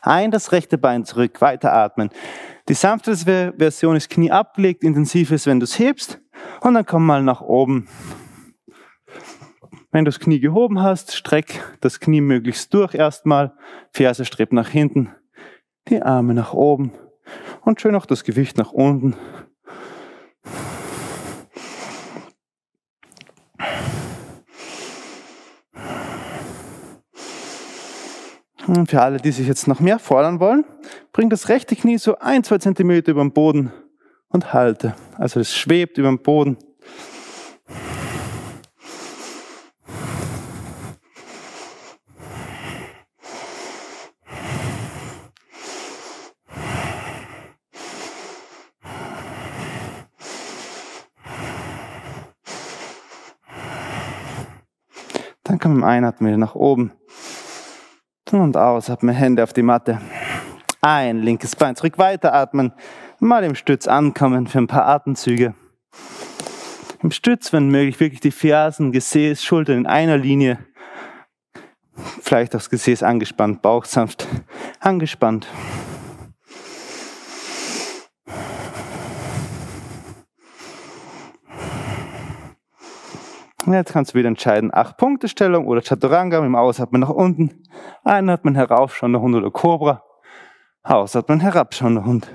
Ein, 0.00 0.30
das 0.30 0.52
rechte 0.52 0.78
Bein 0.78 1.04
zurück, 1.04 1.40
weiteratmen. 1.40 2.10
Die 2.68 2.74
sanfteste 2.74 3.54
Version 3.58 3.96
ist 3.96 4.10
Knie 4.10 4.30
abgelegt, 4.30 4.84
intensiv 4.84 5.32
ist, 5.32 5.48
wenn 5.48 5.58
du 5.58 5.64
es 5.64 5.78
hebst. 5.78 6.20
Und 6.60 6.74
dann 6.74 6.86
komm 6.86 7.04
mal 7.04 7.24
nach 7.24 7.40
oben. 7.40 7.88
Wenn 9.90 10.04
du 10.04 10.10
das 10.10 10.20
Knie 10.20 10.38
gehoben 10.38 10.80
hast, 10.80 11.16
streck 11.16 11.76
das 11.80 11.98
Knie 11.98 12.20
möglichst 12.20 12.72
durch 12.74 12.94
erstmal. 12.94 13.54
Ferse 13.90 14.24
strebt 14.24 14.52
nach 14.52 14.68
hinten. 14.68 15.10
Die 15.88 16.00
Arme 16.00 16.34
nach 16.34 16.52
oben. 16.54 16.92
Und 17.68 17.82
schön 17.82 17.94
auch 17.94 18.06
das 18.06 18.24
Gewicht 18.24 18.56
nach 18.56 18.72
unten. 18.72 19.14
Und 28.66 28.88
für 28.88 29.02
alle, 29.02 29.18
die 29.18 29.32
sich 29.32 29.46
jetzt 29.46 29.68
noch 29.68 29.80
mehr 29.80 29.98
fordern 29.98 30.40
wollen, 30.40 30.64
bring 31.12 31.28
das 31.28 31.50
rechte 31.50 31.76
Knie 31.76 31.98
so 31.98 32.16
ein, 32.20 32.42
zwei 32.42 32.56
Zentimeter 32.56 33.10
über 33.10 33.20
den 33.20 33.34
Boden 33.34 33.70
und 34.28 34.54
halte. 34.54 34.94
Also 35.18 35.38
es 35.38 35.54
schwebt 35.54 35.98
über 35.98 36.08
dem 36.08 36.22
Boden. 36.22 36.56
Dann 55.48 55.58
man 55.72 55.88
einatmen 55.88 56.28
wieder 56.28 56.38
nach 56.38 56.54
oben. 56.54 56.92
Und 58.30 58.58
ausatmen, 58.58 59.14
Hände 59.14 59.42
auf 59.42 59.54
die 59.54 59.62
Matte. 59.62 59.98
Ein, 60.82 61.22
linkes 61.22 61.56
Bein 61.56 61.74
zurück, 61.74 61.96
weiteratmen. 61.96 62.74
Mal 63.18 63.44
im 63.44 63.54
Stütz 63.54 63.88
ankommen 63.88 64.46
für 64.46 64.58
ein 64.58 64.66
paar 64.66 64.86
Atemzüge. 64.86 65.54
Im 67.02 67.10
Stütz, 67.10 67.52
wenn 67.54 67.68
möglich, 67.68 67.98
wirklich 67.98 68.20
die 68.20 68.30
Fersen, 68.30 68.92
Gesäß, 68.92 69.42
Schultern 69.42 69.78
in 69.78 69.86
einer 69.86 70.18
Linie. 70.18 70.58
Vielleicht 72.20 72.52
das 72.52 72.68
Gesäß 72.68 73.02
angespannt, 73.02 73.62
Bauch 73.62 73.86
sanft 73.86 74.28
angespannt. 74.80 75.46
Jetzt 83.70 83.92
kannst 83.92 84.14
du 84.14 84.18
wieder 84.18 84.28
entscheiden, 84.28 84.72
8-Punkte-Stellung 84.72 85.66
oder 85.66 85.82
Chaturanga. 85.82 86.40
Mit 86.40 86.46
dem 86.46 86.54
Ausatmen 86.54 87.02
nach 87.02 87.10
unten, 87.10 87.62
Einatmen 88.02 88.54
heraufschauender 88.54 89.20
Hund 89.20 89.34
oder 89.34 89.50
Cobra, 89.50 90.02
Ausatmen 90.82 91.40
herabschauender 91.40 92.04
Hund. 92.04 92.28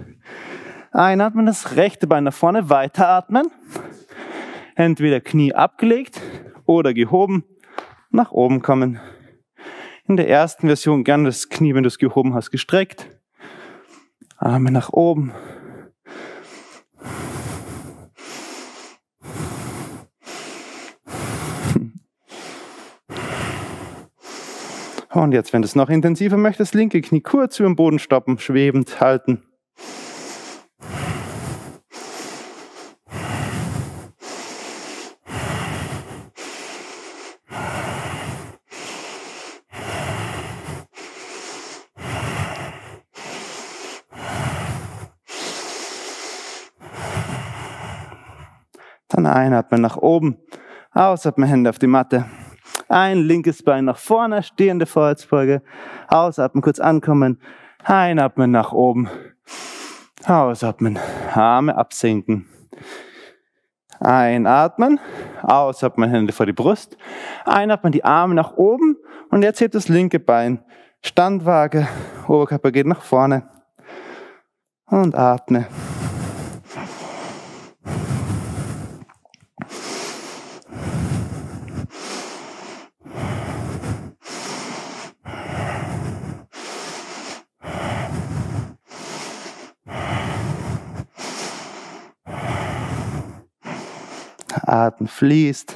Einatmen, 0.91 1.47
das 1.47 1.75
rechte 1.75 2.05
Bein 2.05 2.25
nach 2.25 2.33
vorne, 2.33 2.69
weiteratmen, 2.69 3.47
entweder 4.75 5.21
Knie 5.21 5.53
abgelegt 5.53 6.21
oder 6.65 6.93
gehoben, 6.93 7.43
nach 8.11 8.31
oben 8.31 8.61
kommen. 8.61 8.99
In 10.07 10.17
der 10.17 10.29
ersten 10.29 10.67
Version 10.67 11.03
gerne 11.03 11.25
das 11.25 11.49
Knie, 11.49 11.73
wenn 11.73 11.83
du 11.83 11.87
es 11.87 11.97
gehoben 11.97 12.35
hast, 12.35 12.51
gestreckt, 12.51 13.09
Arme 14.37 14.71
nach 14.71 14.93
oben, 14.93 15.33
Und 25.13 25.32
jetzt, 25.32 25.53
wenn 25.53 25.62
du 25.62 25.67
es 25.67 25.75
noch 25.75 25.89
intensiver 25.89 26.38
möchtest, 26.38 26.74
linke 26.74 27.00
Knie 27.01 27.22
kurz 27.22 27.60
über 27.60 27.70
den 27.70 27.75
Boden 27.75 28.00
stoppen, 28.00 28.39
schwebend 28.39 29.00
halten. 29.00 29.43
Dann 49.10 49.28
einatmen 49.28 49.80
nach 49.80 49.97
oben, 49.97 50.38
ausatmen 50.91 51.47
Hände 51.47 51.69
auf 51.69 51.78
die 51.78 51.86
Matte. 51.86 52.26
Ein 52.93 53.23
linkes 53.23 53.63
Bein 53.63 53.86
nach 53.86 53.97
vorne, 53.97 54.43
stehende 54.43 54.86
Vorwärtsbeuge. 54.86 55.63
Ausatmen, 56.10 56.62
kurz 56.62 56.79
ankommen. 56.79 57.41
Einatmen 57.84 58.51
nach 58.51 58.71
oben. 58.71 59.10
Ausatmen. 60.27 60.99
Arme 61.34 61.75
absenken. 61.75 62.47
Einatmen. 63.99 64.99
Ausatmen, 65.41 66.12
Hände 66.12 66.34
vor 66.34 66.45
die 66.45 66.53
Brust. 66.53 66.95
Einatmen, 67.45 67.91
die 67.91 68.06
Arme 68.06 68.36
nach 68.36 68.58
oben. 68.58 68.97
Und 69.32 69.41
jetzt 69.41 69.60
hebt 69.60 69.73
das 69.73 69.88
linke 69.88 70.19
Bein. 70.19 70.63
Standwaage. 71.01 71.88
Oberkörper 72.27 72.71
geht 72.71 72.86
nach 72.86 73.01
vorne. 73.01 73.49
Und 74.86 75.15
atme. 75.15 75.65
Atem 94.73 95.07
fließt. 95.07 95.75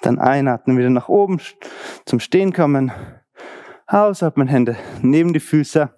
Dann 0.00 0.18
einatmen, 0.18 0.78
wieder 0.78 0.88
nach 0.88 1.10
oben 1.10 1.38
zum 2.06 2.18
Stehen 2.18 2.54
kommen. 2.54 2.92
Ausatmen, 3.86 4.48
Hände 4.48 4.76
neben 5.02 5.34
die 5.34 5.40
Füße. 5.40 5.90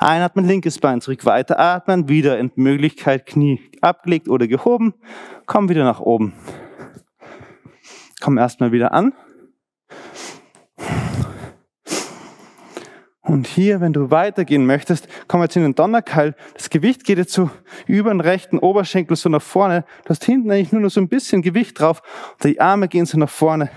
Einatmen, 0.00 0.44
linkes 0.44 0.80
Bein 0.80 1.00
zurück, 1.00 1.24
weiter 1.24 1.60
atmen, 1.60 2.08
wieder 2.08 2.36
in 2.38 2.50
Möglichkeit 2.56 3.24
Knie 3.26 3.60
abgelegt 3.80 4.28
oder 4.28 4.48
gehoben. 4.48 4.94
Komm 5.46 5.68
wieder 5.68 5.84
nach 5.84 6.00
oben. 6.00 6.32
Komm 8.20 8.36
erstmal 8.36 8.72
wieder 8.72 8.92
an. 8.92 9.12
Und 13.26 13.48
hier, 13.48 13.80
wenn 13.80 13.92
du 13.92 14.12
weitergehen 14.12 14.66
möchtest, 14.66 15.08
komm 15.26 15.42
jetzt 15.42 15.56
in 15.56 15.62
den 15.62 15.74
Donnerkeil. 15.74 16.36
Das 16.54 16.70
Gewicht 16.70 17.02
geht 17.02 17.18
jetzt 17.18 17.32
so 17.32 17.50
über 17.86 18.10
den 18.10 18.20
rechten 18.20 18.58
Oberschenkel 18.58 19.16
so 19.16 19.28
nach 19.28 19.42
vorne. 19.42 19.84
Du 20.04 20.10
hast 20.10 20.24
hinten 20.24 20.50
eigentlich 20.50 20.70
nur 20.70 20.80
noch 20.80 20.90
so 20.90 21.00
ein 21.00 21.08
bisschen 21.08 21.42
Gewicht 21.42 21.80
drauf. 21.80 22.02
Und 22.34 22.44
die 22.44 22.60
Arme 22.60 22.86
gehen 22.86 23.04
so 23.04 23.18
nach 23.18 23.28
vorne 23.28 23.68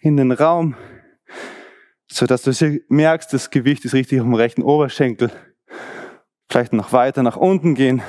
in 0.00 0.16
den 0.16 0.32
Raum, 0.32 0.76
so 2.06 2.24
dass 2.24 2.42
du 2.42 2.80
merkst, 2.88 3.32
das 3.34 3.50
Gewicht 3.50 3.84
ist 3.84 3.92
richtig 3.92 4.20
auf 4.20 4.26
dem 4.26 4.34
rechten 4.34 4.62
Oberschenkel. 4.62 5.30
Vielleicht 6.48 6.72
noch 6.72 6.94
weiter 6.94 7.22
nach 7.22 7.36
unten 7.36 7.74
gehen. 7.74 8.00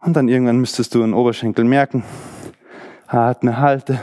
Und 0.00 0.16
dann 0.16 0.28
irgendwann 0.28 0.58
müsstest 0.58 0.92
du 0.94 1.02
den 1.02 1.14
Oberschenkel 1.14 1.64
merken. 1.64 2.02
Atme, 3.06 3.58
halte. 3.58 4.00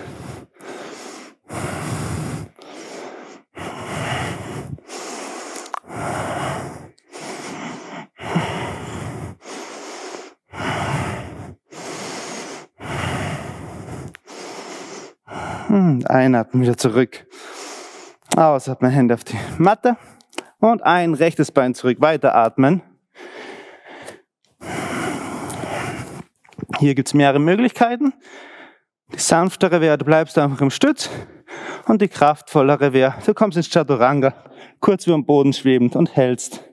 Einatmen 16.10 16.64
wieder 16.64 16.78
zurück. 16.78 17.26
Ausatmen, 18.36 18.92
Hände 18.92 19.14
auf 19.14 19.24
die 19.24 19.38
Matte. 19.58 19.98
Und 20.60 20.84
ein 20.84 21.14
rechtes 21.14 21.52
Bein 21.52 21.76
zurück. 21.76 22.02
Weiteratmen. 22.02 22.82
Hier 26.80 26.96
gibt 26.96 27.08
es 27.08 27.14
mehrere 27.14 27.40
Möglichkeiten. 27.40 28.14
Die 29.14 29.20
sanftere 29.20 29.82
wäre, 29.82 29.98
du 29.98 30.06
bleibst 30.06 30.38
einfach 30.38 30.62
im 30.62 30.70
Stütz. 30.70 31.10
Und 31.88 32.02
die 32.02 32.10
kraftvollere 32.10 32.92
wäre, 32.92 33.16
du 33.26 33.34
kommst 33.34 33.58
ins 33.58 33.70
Chaturanga, 33.70 34.34
kurz 34.80 35.08
über 35.08 35.16
dem 35.16 35.26
Boden 35.26 35.54
schwebend 35.54 35.96
und 35.96 36.16
hältst. 36.16 36.64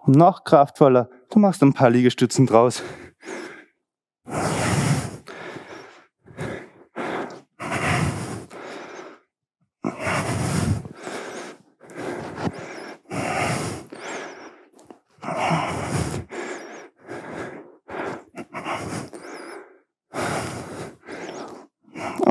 Und 0.00 0.16
noch 0.16 0.44
kraftvoller, 0.44 1.08
du 1.30 1.38
machst 1.38 1.62
ein 1.62 1.72
paar 1.72 1.90
Liegestützen 1.90 2.46
draus. 2.46 2.82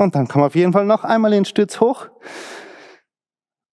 Und 0.01 0.15
dann 0.15 0.27
komm 0.27 0.41
auf 0.41 0.55
jeden 0.55 0.73
Fall 0.73 0.85
noch 0.85 1.03
einmal 1.03 1.31
in 1.31 1.41
den 1.41 1.45
Stütz 1.45 1.79
hoch. 1.79 2.07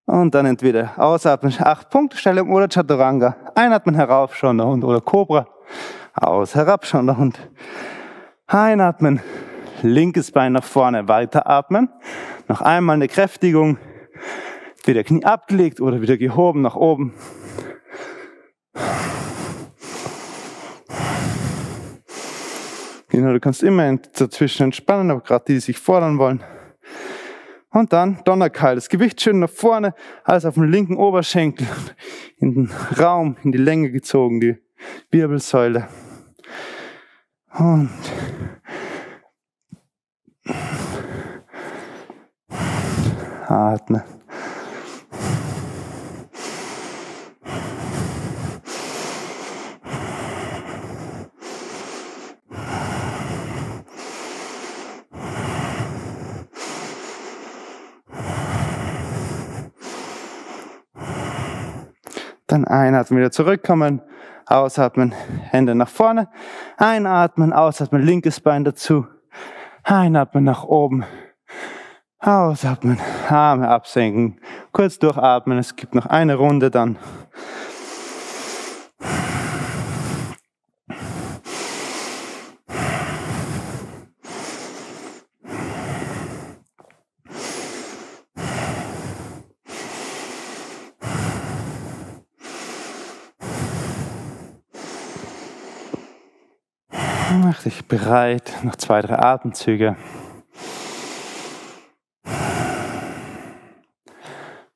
Und 0.05 0.35
dann 0.35 0.45
entweder 0.45 0.93
ausatmen, 0.99 1.55
acht 1.59 1.89
Punkte 1.89 2.19
Stellung 2.19 2.53
oder 2.53 2.69
Chaturanga. 2.69 3.35
Einatmen, 3.55 3.95
herauf, 3.95 4.37
schauender 4.37 4.67
Hund 4.67 4.85
oder 4.85 5.01
Cobra. 5.01 5.47
Aus, 6.13 6.55
herab, 6.55 6.85
schauender 6.85 7.17
Hund. 7.17 7.39
Einatmen, 8.47 9.23
linkes 9.81 10.31
Bein 10.31 10.53
nach 10.53 10.65
vorne, 10.65 11.09
weiteratmen. 11.09 11.89
Noch 12.47 12.61
einmal 12.61 12.97
eine 12.97 13.09
Kräftigung. 13.09 13.79
Wieder 14.85 15.05
Knie 15.05 15.25
abgelegt 15.25 15.81
oder 15.81 16.03
wieder 16.03 16.19
gehoben 16.19 16.61
nach 16.61 16.77
oben. 16.77 17.15
Genau, 23.19 23.33
du 23.33 23.41
kannst 23.41 23.65
immer 23.65 23.97
dazwischen 23.97 24.63
entspannen, 24.63 25.11
aber 25.11 25.23
gerade 25.23 25.45
die, 25.49 25.55
die 25.55 25.59
sich 25.59 25.77
fordern 25.77 26.19
wollen. 26.19 26.41
Und 27.71 27.93
dann 27.93 28.21
Donnerkeil. 28.25 28.77
Das 28.77 28.89
Gewicht 28.89 29.21
schön 29.21 29.41
nach 29.41 29.51
vorne, 29.51 29.93
alles 30.23 30.45
auf 30.45 30.55
dem 30.55 30.63
linken 30.63 30.97
Oberschenkel, 30.97 31.67
in 32.37 32.55
den 32.55 32.71
Raum, 32.97 33.37
in 33.43 33.51
die 33.51 33.59
Länge 33.59 33.91
gezogen, 33.91 34.41
die 34.41 34.57
Wirbelsäule. 35.11 35.89
Und 37.59 37.91
atme. 43.49 44.05
Dann 62.49 62.65
einatmen, 62.65 63.21
wieder 63.21 63.31
zurückkommen. 63.31 64.01
Ausatmen, 64.47 65.13
Hände 65.51 65.75
nach 65.75 65.89
vorne. 65.89 66.29
Einatmen, 66.79 67.53
ausatmen, 67.53 68.03
linkes 68.03 68.41
Bein 68.41 68.65
dazu. 68.65 69.07
Einatmen 69.85 70.45
nach 70.45 70.65
oben. 70.65 71.05
Ausatmen, 72.19 72.99
Arme 73.29 73.69
absenken. 73.69 74.41
Kurz 74.73 74.99
durchatmen. 74.99 75.59
Es 75.59 75.77
gibt 75.77 75.95
noch 75.95 76.07
eine 76.07 76.37
Runde 76.37 76.71
dann. 76.71 76.99
Mach 97.31 97.63
dich 97.63 97.78
bereit, 97.89 98.53
noch 98.63 98.77
zwei, 98.77 99.01
drei 99.01 99.19
Atemzüge. 99.19 99.97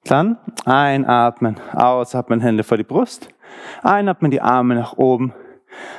Dann 0.04 0.38
einatmen, 0.64 1.60
ausatmen, 1.72 2.40
Hände 2.40 2.64
vor 2.64 2.76
die 2.76 2.84
Brust. 2.84 3.28
Einatmen, 3.82 4.30
die 4.30 4.40
Arme 4.40 4.74
nach 4.74 4.94
oben. 4.94 5.32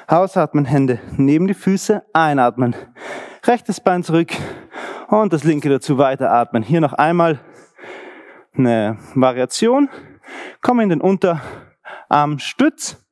Ausatmen, 0.08 0.66
Hände 0.66 1.00
neben 1.18 1.48
die 1.48 1.54
Füße. 1.54 2.04
Einatmen, 2.14 2.76
rechtes 3.46 3.80
Bein 3.80 4.04
zurück 4.04 4.32
und 5.08 5.34
das 5.34 5.44
linke 5.44 5.70
dazu 5.70 5.98
weiteratmen. 5.98 6.64
Hier 6.64 6.82
noch 6.82 6.94
einmal 6.94 7.40
eine 8.56 8.98
Variation. 9.16 9.90
Komm 10.62 10.80
in 10.80 10.90
den 10.90 11.02
Unterarmstütz 11.02 13.03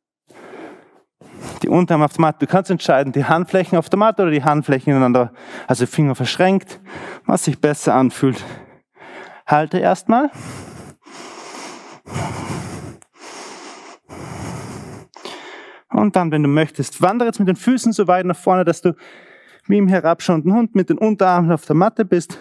die 1.64 1.70
Unterarm 1.70 2.04
auf 2.04 2.14
der 2.14 2.22
Matte. 2.22 2.46
Du 2.46 2.52
kannst 2.52 2.72
entscheiden, 2.72 3.14
die 3.14 3.26
Handflächen 3.26 3.78
auf 3.78 3.90
der 3.90 4.00
Matte 4.00 4.24
oder 4.24 4.32
die 4.32 4.44
Handflächen 4.44 4.92
ineinander, 4.92 5.32
also 5.68 5.86
Finger 5.86 6.16
verschränkt, 6.16 6.80
was 7.26 7.46
sich 7.46 7.60
besser 7.60 7.94
anfühlt. 7.96 8.44
Halte 9.46 9.80
erstmal. 9.80 10.32
Und 15.90 16.16
dann, 16.16 16.32
wenn 16.32 16.42
du 16.42 16.50
möchtest, 16.50 17.02
wandere 17.02 17.28
jetzt 17.28 17.40
mit 17.40 17.48
den 17.48 17.56
Füßen 17.56 17.92
so 17.92 18.08
weit 18.08 18.26
nach 18.26 18.36
vorne, 18.36 18.64
dass 18.64 18.82
du 18.82 18.96
wie 19.68 19.78
im 19.78 19.88
herabschauenden 19.88 20.54
Hund 20.54 20.76
mit 20.76 20.90
den 20.90 20.98
Unterarmen 20.98 21.52
auf 21.52 21.66
der 21.66 21.76
Matte 21.76 22.06
bist. 22.06 22.40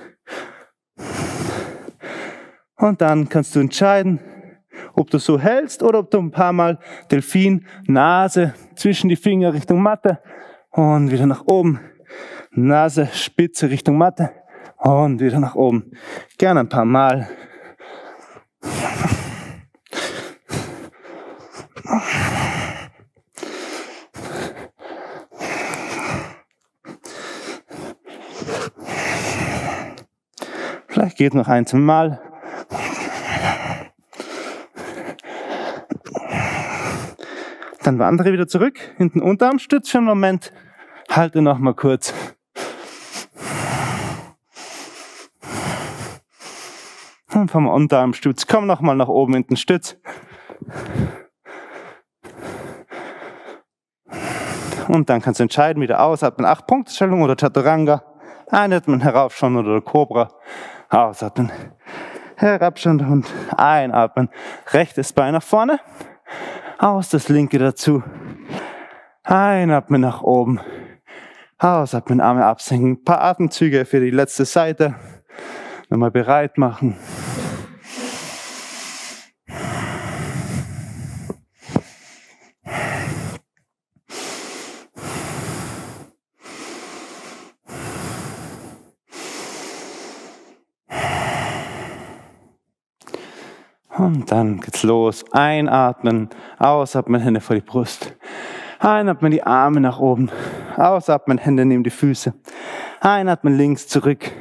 Und 2.76 3.00
dann 3.00 3.28
kannst 3.28 3.54
du 3.54 3.60
entscheiden, 3.60 4.20
ob 5.00 5.10
du 5.10 5.18
so 5.18 5.40
hältst 5.40 5.82
oder 5.82 6.00
ob 6.00 6.10
du 6.10 6.18
ein 6.18 6.30
paar 6.30 6.52
Mal 6.52 6.78
Delfin, 7.10 7.66
Nase 7.86 8.52
zwischen 8.76 9.08
die 9.08 9.16
Finger 9.16 9.54
Richtung 9.54 9.80
Matte 9.80 10.20
und 10.70 11.10
wieder 11.10 11.26
nach 11.26 11.46
oben. 11.46 11.80
Nase, 12.52 13.08
Spitze 13.12 13.70
Richtung 13.70 13.96
Matte 13.96 14.30
und 14.76 15.20
wieder 15.20 15.40
nach 15.40 15.54
oben. 15.54 15.92
Gerne 16.36 16.60
ein 16.60 16.68
paar 16.68 16.84
Mal. 16.84 17.28
Vielleicht 30.88 31.16
geht 31.16 31.34
noch 31.34 31.48
ein, 31.48 31.64
zwei 31.64 31.78
Mal. 31.78 32.29
Dann 37.90 37.98
wandere 37.98 38.32
wieder 38.32 38.46
zurück, 38.46 38.78
hinten 38.98 39.20
Unterarm, 39.20 39.58
stütz 39.58 39.90
für 39.90 39.98
einen 39.98 40.06
Moment, 40.06 40.52
halte 41.10 41.42
noch 41.42 41.58
mal 41.58 41.74
kurz. 41.74 42.14
Und 47.34 47.50
vom 47.50 47.66
Unterarm 47.66 48.14
stütz, 48.14 48.46
komm 48.46 48.68
noch 48.68 48.80
mal 48.80 48.94
nach 48.94 49.08
oben 49.08 49.34
in 49.34 49.42
den 49.42 49.56
Stütz. 49.56 49.96
Und 54.86 55.10
dann 55.10 55.20
kannst 55.20 55.40
du 55.40 55.42
entscheiden, 55.42 55.82
wieder 55.82 56.00
ausatmen, 56.00 56.46
8 56.46 56.68
Punkte 56.68 56.94
Stellung 56.94 57.22
oder 57.22 57.34
Chaturanga. 57.34 58.04
Einatmen, 58.52 59.00
heraufschauen 59.00 59.56
oder 59.56 59.80
Cobra. 59.80 60.30
Ausatmen, 60.90 61.50
herabschauen 62.36 63.04
und 63.04 63.26
einatmen. 63.56 64.28
Rechtes 64.68 65.12
Bein 65.12 65.32
nach 65.32 65.42
vorne. 65.42 65.80
Aus 66.80 67.10
das 67.10 67.28
linke 67.28 67.58
dazu. 67.58 68.02
Einatmen 69.22 70.00
nach 70.00 70.22
oben. 70.22 70.60
Ausatmen, 71.58 72.22
Arme 72.22 72.46
absenken. 72.46 72.92
Ein 72.92 73.04
paar 73.04 73.20
Atemzüge 73.20 73.84
für 73.84 74.00
die 74.00 74.08
letzte 74.08 74.46
Seite. 74.46 74.94
Nochmal 75.90 76.10
bereit 76.10 76.56
machen. 76.56 76.96
Und 94.12 94.32
dann 94.32 94.58
geht's 94.58 94.82
los. 94.82 95.24
Einatmen, 95.30 96.30
ausatmen, 96.58 97.20
Hände 97.20 97.40
vor 97.40 97.54
die 97.54 97.62
Brust. 97.62 98.16
Einatmen, 98.80 99.30
die 99.30 99.44
Arme 99.44 99.80
nach 99.80 100.00
oben. 100.00 100.32
Ausatmen, 100.76 101.38
Hände 101.38 101.64
neben 101.64 101.84
die 101.84 101.90
Füße. 101.90 102.34
Einatmen, 103.00 103.56
links 103.56 103.86
zurück. 103.86 104.32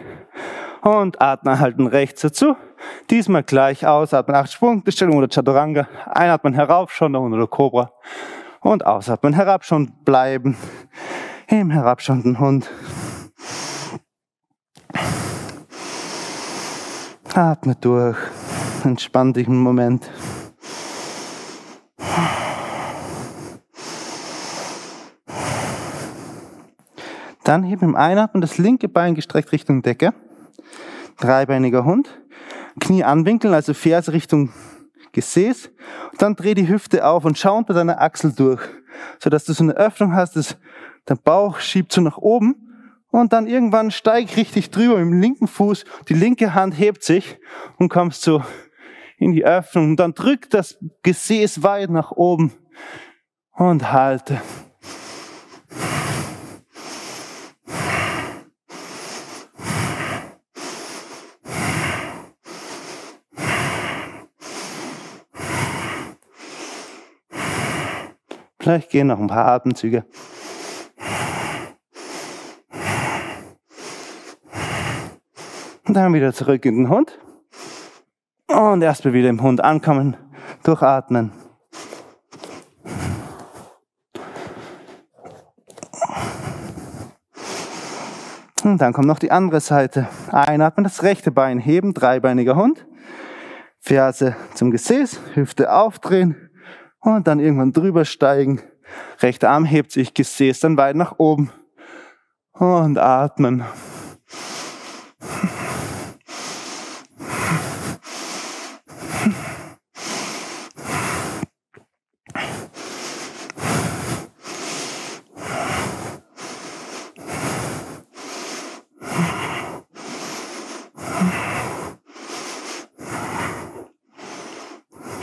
Und 0.81 1.21
atmen, 1.21 1.59
halten 1.59 1.85
rechts 1.85 2.21
dazu. 2.21 2.55
Diesmal 3.11 3.43
gleich 3.43 3.85
ausatmen, 3.85 4.35
acht 4.35 4.51
Sprungstellung 4.51 5.17
oder 5.17 5.27
Chaturanga. 5.27 5.87
Einatmen, 6.07 6.55
herauf, 6.55 6.91
schon 6.91 7.15
oder 7.15 7.45
Cobra. 7.45 7.91
Und 8.61 8.87
ausatmen, 8.87 9.33
herab, 9.33 9.63
schon 9.65 9.91
bleiben. 10.03 10.57
Im 11.47 11.69
herabschauenden 11.69 12.39
Hund. 12.39 12.71
Atme 17.35 17.75
durch. 17.75 18.17
Entspann 18.83 19.33
dich 19.33 19.47
einen 19.47 19.61
Moment. 19.61 20.09
Dann 27.43 27.63
heben 27.63 27.83
im 27.83 27.95
Einatmen 27.95 28.41
das 28.41 28.57
linke 28.57 28.87
Bein 28.87 29.15
gestreckt 29.15 29.51
Richtung 29.51 29.81
Decke. 29.81 30.13
Dreibeiniger 31.17 31.83
Hund. 31.83 32.07
Knie 32.79 33.03
anwinkeln, 33.03 33.53
also 33.53 33.73
Ferse 33.73 34.13
Richtung 34.13 34.51
Gesäß. 35.13 35.71
Und 36.11 36.21
dann 36.21 36.35
dreh 36.35 36.53
die 36.53 36.67
Hüfte 36.67 37.05
auf 37.05 37.25
und 37.25 37.37
schau 37.37 37.57
unter 37.57 37.73
deiner 37.73 38.01
Achsel 38.01 38.33
durch, 38.33 38.61
sodass 39.17 39.45
du 39.45 39.53
so 39.53 39.63
eine 39.63 39.73
Öffnung 39.73 40.13
hast, 40.13 40.35
dass 40.35 40.57
der 41.07 41.15
Bauch 41.15 41.59
schiebt 41.59 41.91
so 41.91 42.01
nach 42.01 42.17
oben 42.17 42.55
Und 43.11 43.33
dann 43.33 43.47
irgendwann 43.47 43.89
steig 43.89 44.37
richtig 44.37 44.69
drüber 44.69 44.97
mit 44.97 45.05
dem 45.05 45.19
linken 45.19 45.47
Fuß, 45.47 45.85
die 46.07 46.13
linke 46.13 46.53
Hand 46.53 46.77
hebt 46.77 47.03
sich 47.03 47.39
und 47.77 47.89
kommst 47.89 48.21
so 48.21 48.43
in 49.19 49.33
die 49.33 49.45
Öffnung. 49.45 49.91
Und 49.91 49.99
dann 49.99 50.13
drück 50.13 50.49
das 50.49 50.79
Gesäß 51.03 51.61
weit 51.61 51.89
nach 51.89 52.11
oben 52.11 52.53
und 53.51 53.91
halte. 53.91 54.41
Vielleicht 68.61 68.89
gehen 68.89 69.07
noch 69.07 69.19
ein 69.19 69.27
paar 69.27 69.47
Atemzüge. 69.47 70.05
Und 75.87 75.95
dann 75.95 76.13
wieder 76.13 76.33
zurück 76.33 76.65
in 76.65 76.83
den 76.83 76.89
Hund. 76.89 77.17
Und 78.59 78.81
erstmal 78.81 79.13
wieder 79.13 79.29
im 79.29 79.41
Hund 79.41 79.63
ankommen, 79.63 80.17
durchatmen. 80.63 81.31
Und 88.61 88.81
dann 88.81 88.91
kommt 88.91 89.07
noch 89.07 89.19
die 89.19 89.31
andere 89.31 89.61
Seite. 89.61 90.09
Einatmen, 90.29 90.83
das 90.83 91.03
rechte 91.03 91.31
Bein 91.31 91.57
heben, 91.57 91.93
dreibeiniger 91.93 92.57
Hund. 92.57 92.85
Ferse 93.79 94.35
zum 94.55 94.71
Gesäß, 94.71 95.21
Hüfte 95.35 95.71
aufdrehen 95.71 96.49
und 96.99 97.27
dann 97.27 97.39
irgendwann 97.39 97.71
drüber 97.71 98.03
steigen. 98.03 98.61
Rechter 99.21 99.51
Arm 99.51 99.63
hebt 99.63 99.93
sich, 99.93 100.13
Gesäß 100.13 100.59
dann 100.59 100.75
weit 100.75 100.97
nach 100.97 101.17
oben 101.17 101.49
und 102.51 102.97
atmen. 102.97 103.63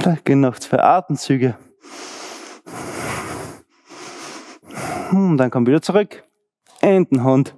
Da 0.06 0.14
gehen 0.22 0.40
noch 0.40 0.56
zwei 0.60 0.80
Atemzüge. 0.80 1.56
Und 5.10 5.10
hm, 5.10 5.36
dann 5.36 5.50
komm 5.50 5.66
wieder 5.66 5.82
zurück. 5.82 6.22
Entenhund. 6.80 7.56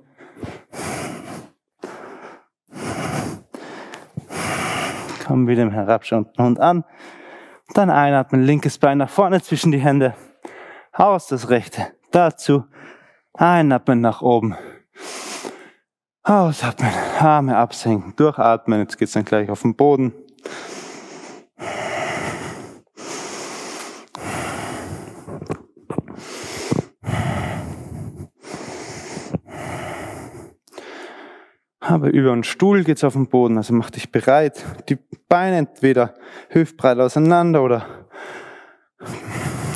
Komm 5.27 5.47
wieder 5.47 5.63
im 5.63 5.73
herabschauenden 5.73 6.43
Hund 6.43 6.59
an. 6.59 6.85
Dann 7.75 7.91
einatmen, 7.91 8.43
linkes 8.45 8.79
Bein 8.79 8.97
nach 8.97 9.11
vorne 9.11 9.43
zwischen 9.43 9.71
die 9.71 9.81
Hände. 9.81 10.15
Aus 10.95 11.27
das 11.27 11.51
rechte. 11.51 11.89
Dazu 12.13 12.65
einatmen 13.35 14.01
nach 14.01 14.23
oben. 14.23 14.57
Ausatmen, 16.23 16.93
Arme 17.21 17.59
absenken, 17.59 18.17
durchatmen. 18.17 18.81
Jetzt 18.81 18.97
geht's 18.97 19.13
dann 19.13 19.27
gleich 19.27 19.51
auf 19.51 19.61
den 19.61 19.77
Boden. 19.77 20.15
Aber 31.99 32.13
über 32.13 32.31
einen 32.31 32.45
Stuhl 32.45 32.85
geht's 32.85 33.03
auf 33.03 33.15
den 33.15 33.27
Boden, 33.27 33.57
also 33.57 33.75
mach 33.75 33.91
dich 33.91 34.13
bereit. 34.13 34.65
Die 34.89 34.99
Beine 35.29 35.57
entweder 35.57 36.15
hüftbreit 36.49 36.97
auseinander 37.01 37.61
oder 37.61 37.87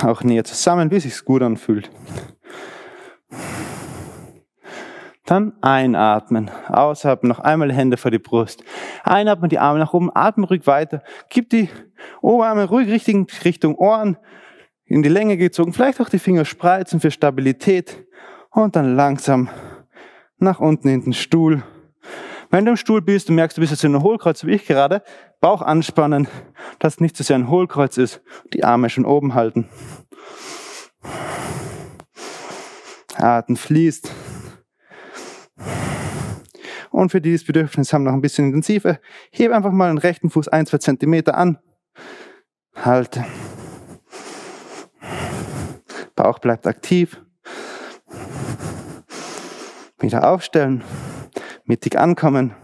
auch 0.04 0.22
näher 0.22 0.44
zusammen, 0.44 0.88
bis 0.88 1.02
sich's 1.02 1.24
gut 1.24 1.42
anfühlt. 1.42 1.90
Dann 5.24 5.54
einatmen, 5.62 6.48
ausatmen, 6.68 7.28
noch 7.28 7.40
einmal 7.40 7.72
Hände 7.72 7.96
vor 7.96 8.12
die 8.12 8.20
Brust. 8.20 8.62
Einatmen, 9.02 9.50
die 9.50 9.58
Arme 9.58 9.80
nach 9.80 9.92
oben, 9.92 10.08
atmen 10.14 10.44
ruhig 10.44 10.64
weiter. 10.68 11.02
Gib 11.28 11.50
die 11.50 11.70
Oberarme 12.20 12.66
ruhig 12.66 12.88
Richtung, 12.88 13.26
Richtung 13.44 13.74
Ohren, 13.74 14.16
in 14.84 15.02
die 15.02 15.08
Länge 15.08 15.36
gezogen, 15.36 15.72
vielleicht 15.72 16.00
auch 16.00 16.08
die 16.08 16.20
Finger 16.20 16.44
spreizen 16.44 17.00
für 17.00 17.10
Stabilität 17.10 18.06
und 18.50 18.76
dann 18.76 18.94
langsam 18.94 19.50
nach 20.38 20.60
unten 20.60 20.86
in 20.86 21.02
den 21.02 21.14
Stuhl 21.14 21.64
wenn 22.52 22.66
du 22.66 22.72
im 22.72 22.76
Stuhl 22.76 23.00
bist 23.00 23.30
und 23.30 23.36
merkst, 23.36 23.56
du 23.56 23.62
bist 23.62 23.72
jetzt 23.72 23.82
in 23.82 23.94
einem 23.94 24.04
Hohlkreuz, 24.04 24.44
wie 24.44 24.52
ich 24.52 24.66
gerade, 24.66 25.02
Bauch 25.40 25.62
anspannen, 25.62 26.28
dass 26.78 27.00
nicht 27.00 27.16
so 27.16 27.24
sehr 27.24 27.36
ein 27.36 27.48
Hohlkreuz 27.48 27.96
ist, 27.96 28.22
die 28.52 28.62
Arme 28.62 28.90
schon 28.90 29.06
oben 29.06 29.34
halten. 29.34 29.68
Atem 33.16 33.56
fließt. 33.56 34.12
Und 36.90 37.10
für 37.10 37.22
die, 37.22 37.30
die 37.30 37.36
das 37.36 37.44
Bedürfnis 37.44 37.92
haben, 37.94 38.04
noch 38.04 38.12
ein 38.12 38.20
bisschen 38.20 38.46
intensiver, 38.46 39.00
hebe 39.30 39.56
einfach 39.56 39.72
mal 39.72 39.88
den 39.88 39.96
rechten 39.96 40.28
Fuß 40.28 40.48
ein, 40.48 40.66
zwei 40.66 40.78
Zentimeter 40.78 41.38
an. 41.38 41.58
Halte. 42.74 43.24
Bauch 46.14 46.38
bleibt 46.38 46.66
aktiv. 46.66 47.18
Wieder 49.98 50.28
aufstellen 50.30 50.84
mittig 51.72 51.98
ankommen, 51.98 52.54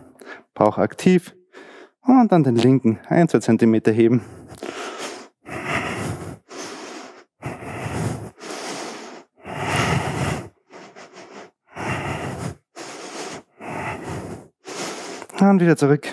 Bauch 0.53 0.77
aktiv 0.77 1.35
und 2.03 2.31
dann 2.31 2.45
den 2.45 2.57
linken 2.57 2.99
1, 3.09 3.33
2 3.33 3.57
cm 3.57 3.81
heben. 3.87 4.21
Und 15.41 15.63
wieder 15.63 15.79
zurück. 15.79 16.09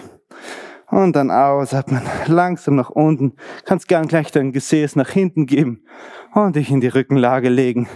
Und 0.89 1.17
dann 1.17 1.31
ausatmen. 1.31 2.01
Langsam 2.27 2.77
nach 2.77 2.91
unten. 2.91 3.33
Kannst 3.65 3.89
gern 3.89 4.07
gleich 4.07 4.31
dein 4.31 4.53
Gesäß 4.53 4.95
nach 4.95 5.09
hinten 5.09 5.47
geben 5.47 5.83
und 6.33 6.55
dich 6.55 6.71
in 6.71 6.79
die 6.79 6.87
Rückenlage 6.87 7.49
legen. 7.49 7.89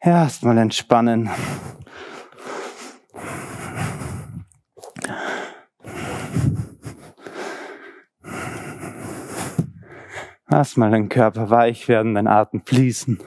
Erstmal 0.00 0.58
entspannen. 0.58 1.30
Lass 10.52 10.76
mal 10.76 10.90
deinen 10.90 11.08
Körper 11.08 11.48
weich 11.50 11.86
werden, 11.86 12.14
dein 12.14 12.26
Atem 12.26 12.62
fließen. 12.64 13.20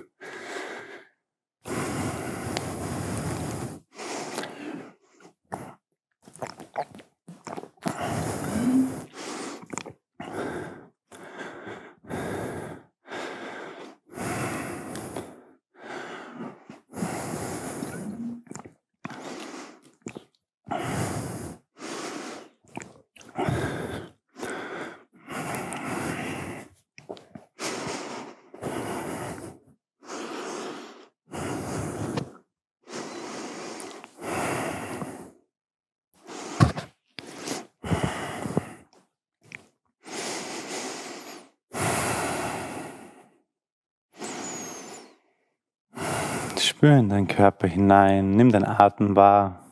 Spür 46.65 46.97
in 46.97 47.09
deinen 47.09 47.27
Körper 47.27 47.67
hinein, 47.67 48.31
nimm 48.31 48.51
deinen 48.51 48.65
Atem 48.65 49.15
wahr. 49.15 49.62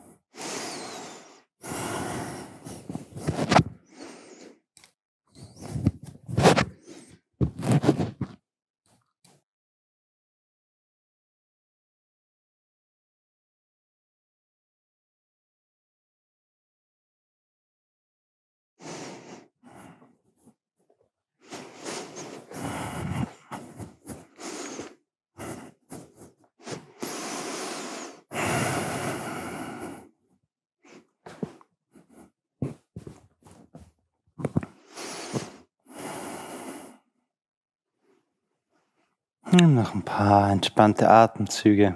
Nimm 39.54 39.74
noch 39.74 39.94
ein 39.94 40.02
paar 40.02 40.50
entspannte 40.50 41.10
Atemzüge. 41.10 41.94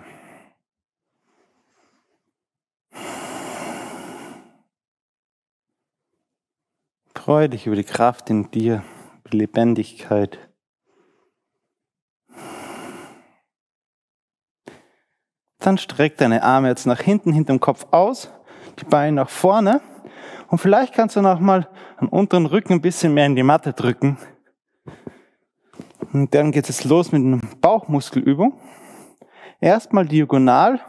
Freue 7.15 7.49
dich 7.49 7.67
über 7.67 7.75
die 7.75 7.85
Kraft 7.85 8.29
in 8.29 8.51
dir, 8.51 8.85
über 9.21 9.31
die 9.31 9.39
Lebendigkeit. 9.39 10.39
Dann 15.59 15.79
streck 15.79 16.19
deine 16.19 16.43
Arme 16.43 16.69
jetzt 16.69 16.87
nach 16.87 17.01
hinten, 17.01 17.33
hinterm 17.33 17.59
Kopf 17.59 17.87
aus, 17.91 18.31
die 18.79 18.85
Beine 18.85 19.17
nach 19.17 19.31
vorne. 19.31 19.81
Und 20.49 20.59
vielleicht 20.59 20.93
kannst 20.93 21.17
du 21.17 21.23
noch 21.23 21.41
mal 21.41 21.71
am 21.97 22.11
unteren 22.11 22.45
Rücken 22.45 22.75
ein 22.75 22.83
bisschen 22.83 23.15
mehr 23.15 23.25
in 23.25 23.35
die 23.35 23.43
Matte 23.43 23.73
drücken. 23.73 24.19
Und 26.13 26.35
dann 26.35 26.53
geht 26.53 26.69
es 26.69 26.85
los 26.85 27.13
mit 27.13 27.23
einer 27.23 27.41
Bauchmuskelübung. 27.61 28.59
Erstmal 29.61 30.07
diagonal, 30.07 30.81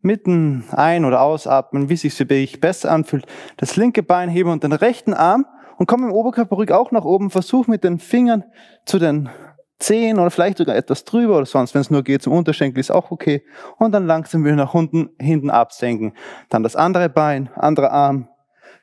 mitten 0.00 0.64
ein- 0.70 1.04
oder 1.04 1.22
ausatmen, 1.22 1.88
wie 1.88 1.96
sich 1.96 2.14
für 2.14 2.26
dich 2.26 2.60
besser 2.60 2.90
anfühlt. 2.90 3.26
Das 3.56 3.76
linke 3.76 4.02
Bein 4.02 4.28
heben 4.28 4.50
und 4.50 4.64
den 4.64 4.72
rechten 4.72 5.14
Arm 5.14 5.46
und 5.78 5.86
komm 5.86 6.04
im 6.04 6.12
Oberkörper 6.12 6.56
ruhig 6.56 6.72
auch 6.72 6.90
nach 6.90 7.04
oben. 7.04 7.30
Versuch 7.30 7.66
mit 7.66 7.84
den 7.84 7.98
Fingern 7.98 8.44
zu 8.84 8.98
den 8.98 9.30
Zehen 9.78 10.18
oder 10.18 10.30
vielleicht 10.30 10.58
sogar 10.58 10.76
etwas 10.76 11.04
drüber 11.04 11.36
oder 11.36 11.46
sonst, 11.46 11.74
wenn 11.74 11.80
es 11.80 11.90
nur 11.90 12.02
geht 12.02 12.22
zum 12.22 12.32
Unterschenkel, 12.32 12.78
ist 12.78 12.92
auch 12.92 13.10
okay. 13.10 13.44
Und 13.78 13.92
dann 13.92 14.06
langsam 14.06 14.44
wieder 14.44 14.54
nach 14.54 14.74
unten, 14.74 15.10
hinten 15.18 15.50
absenken. 15.50 16.12
Dann 16.50 16.62
das 16.62 16.76
andere 16.76 17.08
Bein, 17.08 17.50
anderer 17.54 17.90
Arm, 17.90 18.28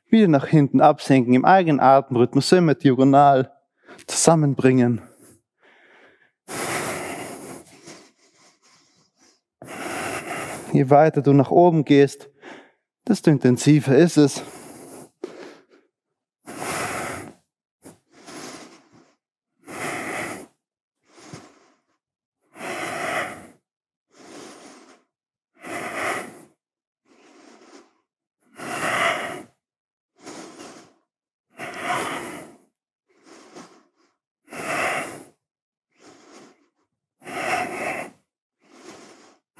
wieder 0.09 0.27
nach 0.27 0.47
hinten 0.47 0.81
absenken, 0.81 1.33
im 1.33 1.45
eigenen 1.45 1.79
Atemrhythmus, 1.79 2.51
immer 2.51 2.73
diagonal 2.73 3.51
zusammenbringen. 4.07 5.01
Je 10.73 10.89
weiter 10.89 11.21
du 11.21 11.33
nach 11.33 11.51
oben 11.51 11.85
gehst, 11.85 12.29
desto 13.07 13.31
intensiver 13.31 13.95
ist 13.95 14.17
es. 14.17 14.43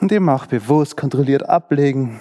Und 0.01 0.11
immer 0.11 0.35
auch 0.35 0.45
bewusst, 0.45 0.95
kontrolliert 0.95 1.47
ablegen. 1.47 2.19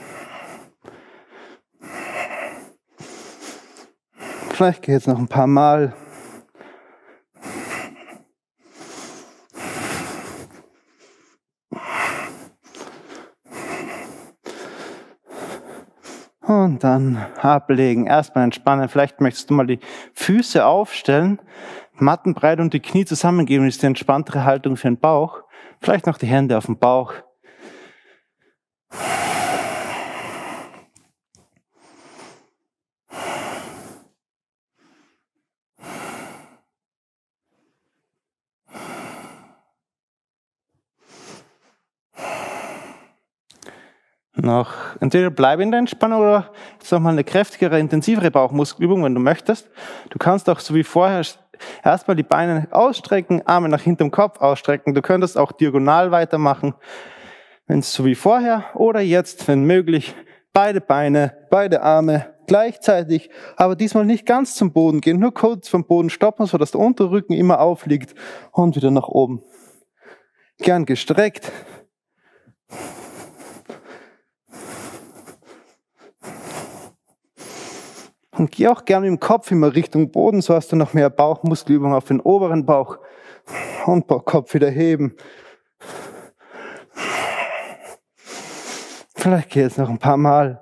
Vielleicht 4.51 4.83
geht 4.83 4.97
es 4.97 5.07
noch 5.07 5.19
ein 5.19 5.29
paar 5.29 5.47
Mal. 5.47 5.95
Und 16.43 16.83
dann 16.83 17.19
ablegen, 17.41 18.07
erstmal 18.07 18.45
entspannen. 18.45 18.89
Vielleicht 18.89 19.21
möchtest 19.21 19.51
du 19.51 19.55
mal 19.55 19.67
die 19.67 19.79
Füße 20.15 20.65
aufstellen, 20.67 21.41
mattenbreit 21.95 22.59
und 22.59 22.75
die 22.75 22.81
Knie 22.81 23.05
zusammengeben, 23.05 23.69
ist 23.69 23.83
die 23.83 23.87
entspanntere 23.87 24.45
Haltung 24.45 24.77
für 24.77 24.89
den 24.89 24.99
Bauch. 24.99 25.43
Vielleicht 25.81 26.07
noch 26.07 26.19
die 26.19 26.27
Hände 26.27 26.59
auf 26.59 26.67
dem 26.67 26.79
Bauch. 26.79 27.13
Noch 44.43 44.73
entweder 45.01 45.31
bleib 45.31 45.61
in 45.61 45.71
der 45.71 45.81
Entspannung 45.81 46.21
oder 46.21 46.51
jetzt 46.79 46.91
nochmal 46.93 47.13
eine 47.13 47.25
kräftigere, 47.25 47.79
intensivere 47.79 48.31
Bauchmuskelübung, 48.31 49.05
wenn 49.05 49.15
du 49.15 49.21
möchtest. 49.21 49.71
Du 50.11 50.19
kannst 50.19 50.49
auch 50.49 50.61
so 50.61 50.75
wie 50.75 50.85
vorher 50.85 51.23
erstmal 51.85 52.17
die 52.17 52.23
Beine 52.23 52.69
ausstrecken, 52.71 53.47
Arme 53.47 53.69
nach 53.69 53.83
hinterm 53.83 54.11
Kopf 54.11 54.41
ausstrecken. 54.41 54.95
Du 54.95 55.03
könntest 55.03 55.37
auch 55.37 55.53
diagonal 55.53 56.11
weitermachen, 56.11 56.75
wenn 57.67 57.81
es 57.81 57.93
so 57.93 58.05
wie 58.05 58.15
vorher 58.15 58.65
oder 58.75 59.01
jetzt, 59.01 59.47
wenn 59.49 59.65
möglich, 59.65 60.15
beide 60.53 60.81
Beine, 60.81 61.37
beide 61.51 61.83
Arme 61.83 62.35
gleichzeitig, 62.47 63.31
aber 63.57 63.77
diesmal 63.77 64.05
nicht 64.05 64.27
ganz 64.27 64.57
zum 64.57 64.73
Boden 64.73 65.01
gehen, 65.01 65.21
nur 65.21 65.33
kurz 65.33 65.69
vom 65.69 65.85
Boden 65.85 66.11
stoppen, 66.11 66.47
sodass 66.47 66.73
der 66.73 66.81
Unterrücken 66.81 67.35
immer 67.35 67.61
aufliegt 67.61 68.15
und 68.53 68.75
wieder 68.75 68.91
nach 68.91 69.09
oben. 69.09 69.43
Gern 70.59 70.87
gestreckt. 70.87 71.53
Und 78.39 78.53
geh 78.53 78.69
auch 78.69 78.85
gerne 78.85 79.09
im 79.09 79.19
Kopf 79.19 79.51
immer 79.51 79.75
Richtung 79.75 80.13
Boden, 80.13 80.43
so 80.43 80.55
hast 80.55 80.71
du 80.71 80.77
noch 80.77 80.95
mehr 80.95 81.11
Bauchmuskelübung 81.11 81.93
auf 81.93 82.05
den 82.05 82.21
oberen 82.21 82.65
Bauch. 82.65 82.99
Und 83.85 84.07
Kopf 84.07 84.55
wieder 84.55 84.71
heben. 84.71 85.17
Vielleicht 89.17 89.51
geht 89.51 89.67
es 89.67 89.77
noch 89.77 89.89
ein 89.89 89.99
paar 89.99 90.17
Mal. 90.17 90.61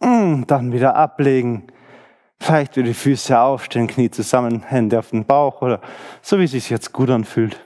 Und 0.00 0.46
dann 0.48 0.72
wieder 0.72 0.96
ablegen. 0.96 1.72
Vielleicht 2.48 2.78
wieder 2.78 2.86
die 2.88 2.94
Füße 2.94 3.38
aufstellen, 3.38 3.88
Knie 3.88 4.10
zusammen, 4.10 4.62
Hände 4.62 4.98
auf 4.98 5.10
den 5.10 5.26
Bauch 5.26 5.60
oder 5.60 5.82
so 6.22 6.38
wie 6.38 6.44
es 6.44 6.52
sich 6.52 6.70
jetzt 6.70 6.94
gut 6.94 7.10
anfühlt. 7.10 7.60